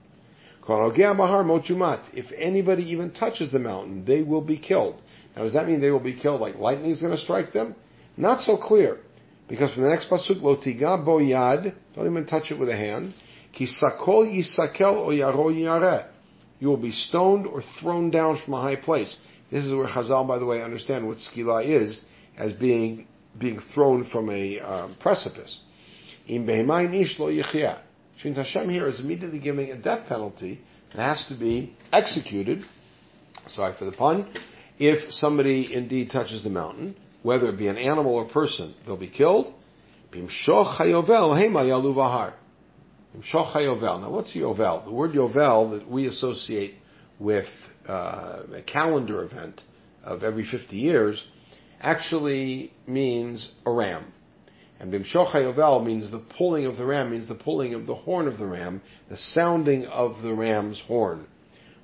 If 0.71 2.33
anybody 2.37 2.83
even 2.91 3.13
touches 3.13 3.53
the 3.53 3.59
mountain, 3.59 4.05
they 4.05 4.23
will 4.23 4.41
be 4.41 4.59
killed. 4.59 5.01
Now, 5.37 5.45
does 5.45 5.53
that 5.53 5.67
mean 5.67 5.81
they 5.81 5.91
will 5.91 6.03
be 6.03 6.19
killed 6.19 6.41
like 6.41 6.57
lightning 6.57 6.91
is 6.91 7.01
going 7.01 7.17
to 7.17 7.23
strike 7.23 7.53
them? 7.53 7.75
Not 8.17 8.41
so 8.43 8.57
clear. 8.57 8.99
Because 9.49 9.73
from 9.73 9.85
the 9.85 9.89
next 9.89 10.11
pasuk, 10.11 10.43
lo 10.43 10.57
tiga 10.57 11.03
bo 11.03 11.19
yad, 11.19 11.75
don't 11.95 12.11
even 12.11 12.27
touch 12.27 12.51
it 12.51 12.59
with 12.59 12.69
a 12.69 12.77
hand. 12.77 13.15
Ki 13.59 13.67
sakol 13.67 14.25
yisakel 14.27 14.97
o 14.97 15.09
yaro 15.09 15.51
yare. 15.51 16.07
You 16.61 16.69
will 16.69 16.77
be 16.77 16.93
stoned 16.93 17.45
or 17.45 17.63
thrown 17.81 18.11
down 18.11 18.41
from 18.45 18.55
a 18.55 18.63
high 18.63 18.77
place. 18.77 19.19
This 19.51 19.65
is 19.65 19.73
where 19.75 19.89
Chazal, 19.89 20.29
by 20.29 20.39
the 20.39 20.47
way, 20.47 20.63
understand 20.63 21.07
what 21.07 21.17
skila 21.19 21.65
is 21.67 22.01
as 22.37 22.53
being 22.53 23.09
being 23.39 23.61
thrown 23.75 24.05
from 24.11 24.31
a 24.31 24.61
um, 24.61 24.97
precipice. 25.01 25.61
In 26.29 26.49
ish 26.49 27.19
lo 27.19 27.33
yichya. 27.33 27.79
Which 28.15 28.25
means 28.25 28.37
Hashem 28.37 28.69
here 28.69 28.89
is 28.89 29.01
immediately 29.01 29.41
giving 29.41 29.71
a 29.71 29.81
death 29.81 30.09
penalty 30.09 30.61
and 30.93 31.01
has 31.01 31.25
to 31.29 31.37
be 31.37 31.75
executed. 31.93 32.63
Sorry 33.51 33.75
for 33.77 33.87
the 33.87 33.93
pun. 33.93 34.33
If 34.79 35.13
somebody 35.13 35.75
indeed 35.75 36.11
touches 36.13 36.45
the 36.45 36.51
mountain, 36.51 36.97
whether 37.23 37.49
it 37.49 37.59
be 37.59 37.67
an 37.67 37.77
animal 37.77 38.15
or 38.15 38.29
person, 38.29 38.75
they'll 38.87 38.97
be 38.97 39.11
killed. 39.11 39.53
Bimshoch 40.13 40.79
hayovel 40.79 41.35
hema 41.35 41.67
yalu. 41.67 42.35
Now, 43.15 44.11
what's 44.11 44.35
yovel? 44.35 44.85
The 44.85 44.93
word 44.93 45.13
yovel 45.13 45.79
that 45.79 45.91
we 45.91 46.07
associate 46.07 46.75
with 47.19 47.47
uh, 47.89 48.43
a 48.55 48.63
calendar 48.63 49.25
event 49.25 49.63
of 50.05 50.23
every 50.23 50.45
50 50.45 50.77
years 50.77 51.25
actually 51.81 52.73
means 52.87 53.51
a 53.65 53.71
ram. 53.71 54.13
And 54.81 54.93
bimshoch 54.93 55.33
hayovel 55.33 55.85
means 55.85 56.11
the 56.11 56.25
pulling 56.37 56.67
of 56.67 56.77
the 56.77 56.85
ram, 56.85 57.11
means 57.11 57.27
the 57.27 57.35
pulling 57.35 57.75
of 57.75 57.87
the 57.87 57.95
horn 57.95 58.29
of 58.29 58.39
the 58.39 58.47
ram, 58.47 58.81
the 59.09 59.17
sounding 59.17 59.87
of 59.87 60.23
the 60.23 60.35
ram's 60.35 60.81
horn. 60.87 61.27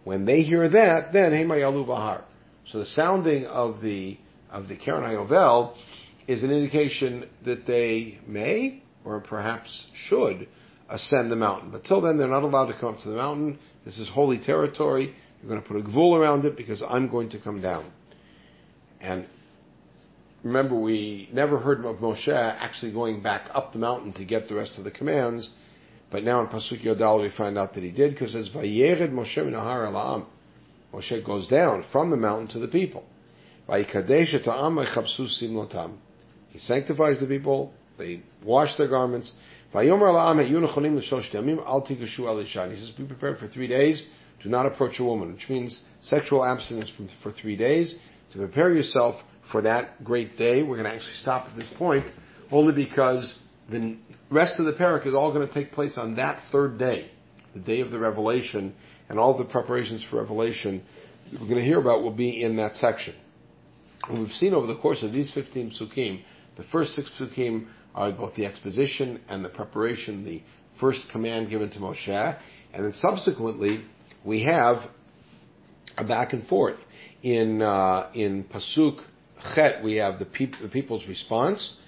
When 0.05 0.27
they 0.27 0.43
hear 0.43 0.69
that, 0.69 1.13
then 1.13 1.33
hema 1.33 1.59
yalu 1.59 1.87
vahar. 1.87 2.23
So 2.71 2.79
the 2.79 2.87
sounding 2.87 3.47
of 3.47 3.81
the 3.81 4.19
of 4.51 4.69
the 4.69 4.77
Keren 4.77 5.03
Hayovel 5.03 5.75
is 6.29 6.45
an 6.45 6.53
indication 6.53 7.29
that 7.45 7.67
they 7.67 8.19
may, 8.27 8.83
or 9.05 9.21
perhaps 9.21 9.87
should, 10.07 10.47
ascend 10.89 11.31
the 11.31 11.37
mountain. 11.37 11.71
But 11.71 11.85
till 11.85 12.01
then, 12.01 12.19
they're 12.19 12.29
not 12.29 12.43
allowed 12.43 12.67
to 12.67 12.79
come 12.79 12.95
up 12.95 13.01
to 13.01 13.09
the 13.09 13.17
mountain. 13.17 13.59
This 13.85 13.99
is 13.99 14.09
holy 14.09 14.39
territory. 14.39 15.15
You're 15.41 15.49
going 15.49 15.63
to 15.63 15.69
put 15.69 15.77
a 15.77 15.83
gvul 15.83 16.19
around 16.19 16.45
it 16.45 16.57
because 16.57 16.83
I'm 16.87 17.11
going 17.11 17.31
to 17.31 17.41
come 17.41 17.61
down. 17.61 17.91
And 19.01 19.27
remember, 20.43 20.79
we 20.79 21.29
never 21.33 21.59
heard 21.59 21.85
of 21.85 21.97
Moshe 21.97 22.29
actually 22.29 22.93
going 22.93 23.23
back 23.23 23.49
up 23.53 23.73
the 23.73 23.79
mountain 23.79 24.13
to 24.15 24.25
get 24.25 24.49
the 24.49 24.55
rest 24.55 24.79
of 24.79 24.85
the 24.85 24.91
commands. 24.91 25.51
But 26.11 26.23
now 26.23 26.41
in 26.41 26.47
Pasuk 26.47 26.85
Yodal 26.85 27.23
we 27.23 27.37
find 27.37 27.59
out 27.59 27.75
that 27.75 27.83
he 27.83 27.91
did 27.91 28.13
because 28.13 28.35
it 28.35 28.45
says, 28.45 28.55
Vayered 28.55 29.11
Moshe 29.11 29.37
minahar 29.37 29.89
ala'am. 29.89 30.27
Moshe 30.93 31.27
goes 31.27 31.49
down 31.49 31.85
from 31.91 32.11
the 32.11 32.17
mountain 32.17 32.49
to 32.49 32.59
the 32.59 32.69
people. 32.69 33.05
He 33.67 33.85
sanctifies 36.59 37.21
the 37.21 37.27
people, 37.27 37.73
they 37.99 38.23
wash 38.45 38.77
their 38.77 38.89
garments. 38.89 39.33
He 39.75 39.89
says, 42.77 42.93
be 42.97 43.05
prepared 43.07 43.39
for 43.39 43.49
three 43.49 43.67
days, 43.67 44.07
do 44.41 44.49
not 44.49 44.67
approach 44.67 45.01
a 45.01 45.05
woman, 45.05 45.33
which 45.33 45.49
means 45.49 45.83
sexual 46.01 46.45
abstinence 46.45 46.93
for 47.25 47.33
three 47.33 47.57
days. 47.57 47.97
To 48.33 48.39
prepare 48.39 48.73
yourself 48.73 49.17
for 49.51 49.63
that 49.63 50.05
great 50.05 50.37
day, 50.39 50.63
we're 50.63 50.77
going 50.77 50.89
to 50.89 50.95
actually 50.95 51.17
stop 51.17 51.49
at 51.51 51.57
this 51.57 51.69
point, 51.77 52.07
only 52.53 52.73
because 52.73 53.43
the 53.69 53.97
rest 54.31 54.61
of 54.61 54.67
the 54.67 54.75
parak 54.75 55.09
is 55.09 55.15
all 55.15 55.33
going 55.35 55.49
to 55.49 55.53
take 55.53 55.73
place 55.73 55.99
on 55.99 56.15
that 56.17 56.41
third 56.53 56.79
day, 56.79 57.11
the 57.55 57.61
day 57.61 57.81
of 57.81 57.91
the 57.91 57.99
revelation, 57.99 58.73
and 59.09 59.19
all 59.19 59.37
the 59.37 59.45
preparations 59.45 60.07
for 60.09 60.21
revelation 60.21 60.85
that 61.33 61.41
we're 61.41 61.49
going 61.49 61.59
to 61.59 61.65
hear 61.65 61.81
about 61.81 62.03
will 62.03 62.15
be 62.15 62.45
in 62.45 62.57
that 62.59 62.77
section. 62.77 63.15
And 64.09 64.21
we've 64.21 64.31
seen 64.31 64.55
over 64.55 64.69
the 64.69 64.77
course 64.77 65.03
of 65.03 65.13
these 65.13 65.33
15 65.35 65.73
psukim, 65.81 66.23
the 66.57 66.65
first 66.71 66.93
six 66.93 67.11
psukim 67.19 67.67
are 67.95 68.13
both 68.13 68.35
the 68.35 68.47
exposition 68.47 69.21
and 69.29 69.45
the 69.45 69.49
preparation, 69.49 70.25
the 70.25 70.43
first 70.81 71.07
command 71.13 71.51
given 71.51 71.71
to 71.71 71.79
Moshe, 71.79 72.39
and 72.73 72.85
then 72.85 72.93
subsequently 72.93 73.85
we 74.25 74.43
have 74.43 74.79
a 75.97 76.05
back 76.05 76.33
and 76.33 76.47
forth. 76.47 76.79
In 77.23 77.63
uh, 77.63 78.11
in 78.15 78.45
pasuk 78.45 78.99
chet 79.55 79.83
we 79.83 79.95
have 79.95 80.19
the, 80.19 80.25
peop- 80.25 80.61
the 80.61 80.69
people's 80.69 81.07
response. 81.07 81.81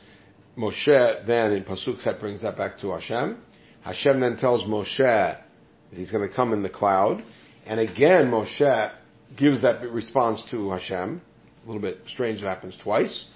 Moshe 0.57 1.27
then 1.27 1.53
in 1.53 1.65
pasuk 1.65 2.03
chet 2.03 2.21
brings 2.21 2.41
that 2.43 2.57
back 2.57 2.79
to 2.81 2.93
Hashem. 2.93 3.43
Hashem 3.83 4.21
then 4.21 4.37
tells 4.37 4.63
Moshe 4.63 4.99
that 4.99 5.45
he's 5.93 6.11
going 6.11 6.29
to 6.29 6.35
come 6.35 6.53
in 6.53 6.63
the 6.63 6.71
cloud, 6.71 7.23
and 7.67 7.81
again 7.81 8.31
Moshe 8.31 8.93
gives 9.37 9.63
that 9.63 9.83
response 9.91 10.45
to 10.51 10.71
Hashem. 10.71 11.21
A 11.65 11.67
little 11.67 11.83
bit 11.83 11.99
strange 12.09 12.43
it 12.43 12.47
happens 12.47 12.77
twice. 12.83 13.27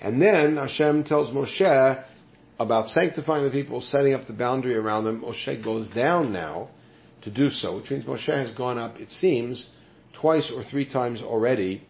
And 0.00 0.22
then 0.22 0.56
Hashem 0.56 1.04
tells 1.04 1.34
Moshe 1.34 2.04
about 2.60 2.88
sanctifying 2.88 3.44
the 3.44 3.50
people, 3.50 3.80
setting 3.80 4.14
up 4.14 4.26
the 4.26 4.32
boundary 4.32 4.76
around 4.76 5.04
them. 5.04 5.22
Moshe 5.22 5.64
goes 5.64 5.88
down 5.90 6.32
now 6.32 6.68
to 7.22 7.30
do 7.30 7.50
so, 7.50 7.78
which 7.78 7.90
means 7.90 8.04
Moshe 8.04 8.26
has 8.26 8.56
gone 8.56 8.78
up, 8.78 9.00
it 9.00 9.10
seems, 9.10 9.66
twice 10.20 10.52
or 10.54 10.62
three 10.64 10.88
times 10.88 11.20
already, 11.22 11.82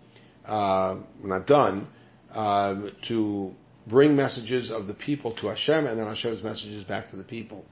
uh, 0.47 0.97
not 1.23 1.47
done, 1.47 1.87
uh, 2.33 2.89
to 3.09 3.53
bring 3.89 4.17
messages 4.17 4.71
of 4.71 4.87
the 4.87 4.95
people 4.95 5.35
to 5.37 5.49
Hashem 5.49 5.87
and 5.87 5.99
then 5.99 6.07
Hashem's 6.07 6.43
messages 6.43 6.85
back 6.85 7.11
to 7.11 7.17
the 7.17 7.25
people. 7.25 7.65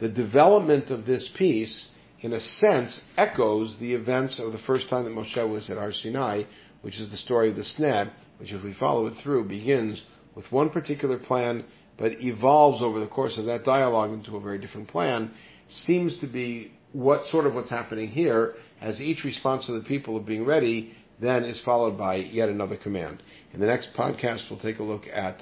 The 0.00 0.08
development 0.08 0.90
of 0.90 1.06
this 1.06 1.32
piece 1.36 1.90
in 2.24 2.32
a 2.32 2.40
sense, 2.40 3.02
echoes 3.18 3.76
the 3.78 3.92
events 3.92 4.40
of 4.40 4.50
the 4.52 4.58
first 4.66 4.88
time 4.88 5.04
that 5.04 5.10
Moshe 5.12 5.46
was 5.46 5.68
at 5.68 5.76
Har 5.76 5.92
Sinai, 5.92 6.44
which 6.80 6.98
is 6.98 7.10
the 7.10 7.18
story 7.18 7.50
of 7.50 7.56
the 7.56 7.62
Sneh, 7.62 8.10
which, 8.38 8.50
if 8.50 8.64
we 8.64 8.72
follow 8.72 9.06
it 9.06 9.14
through, 9.22 9.46
begins 9.46 10.02
with 10.34 10.50
one 10.50 10.70
particular 10.70 11.18
plan, 11.18 11.62
but 11.96 12.12
evolves 12.20 12.82
over 12.82 13.00
the 13.00 13.06
course 13.06 13.38
of 13.38 13.46
that 13.46 13.64
dialogue 13.64 14.10
into 14.10 14.36
a 14.36 14.40
very 14.40 14.58
different 14.58 14.88
plan, 14.88 15.30
seems 15.68 16.18
to 16.20 16.26
be 16.26 16.72
what 16.92 17.24
sort 17.26 17.46
of 17.46 17.54
what's 17.54 17.70
happening 17.70 18.08
here, 18.08 18.54
as 18.80 19.00
each 19.00 19.24
response 19.24 19.68
of 19.68 19.74
the 19.74 19.88
people 19.88 20.16
of 20.16 20.26
being 20.26 20.44
ready 20.44 20.92
then 21.20 21.44
is 21.44 21.60
followed 21.64 21.96
by 21.96 22.16
yet 22.16 22.48
another 22.48 22.76
command. 22.76 23.22
In 23.52 23.60
the 23.60 23.66
next 23.66 23.90
podcast, 23.96 24.50
we'll 24.50 24.58
take 24.58 24.78
a 24.78 24.82
look 24.82 25.04
at 25.12 25.36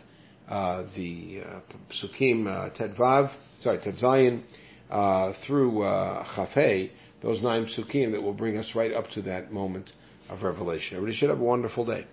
uh, 0.49 0.85
the 0.95 1.43
uh, 1.45 1.61
Psukim 1.91 2.47
uh, 2.47 3.29
sorry, 3.61 3.79
Tet 3.83 3.95
Zayin, 3.97 4.43
uh, 4.91 5.33
through 5.47 5.83
uh, 5.83 6.47
those 7.23 7.43
nine 7.43 7.67
psukim 7.67 8.13
that 8.13 8.21
will 8.21 8.35
bring 8.35 8.59
us 8.59 8.71
right 8.75 8.93
up 8.93 9.09
to 9.15 9.23
that 9.23 9.53
moment 9.53 9.91
of 10.29 10.43
revelation. 10.43 10.97
Everybody 10.97 11.17
should 11.17 11.31
have 11.31 11.41
a 11.41 11.45
wonderful 11.45 11.87
day. 11.87 12.07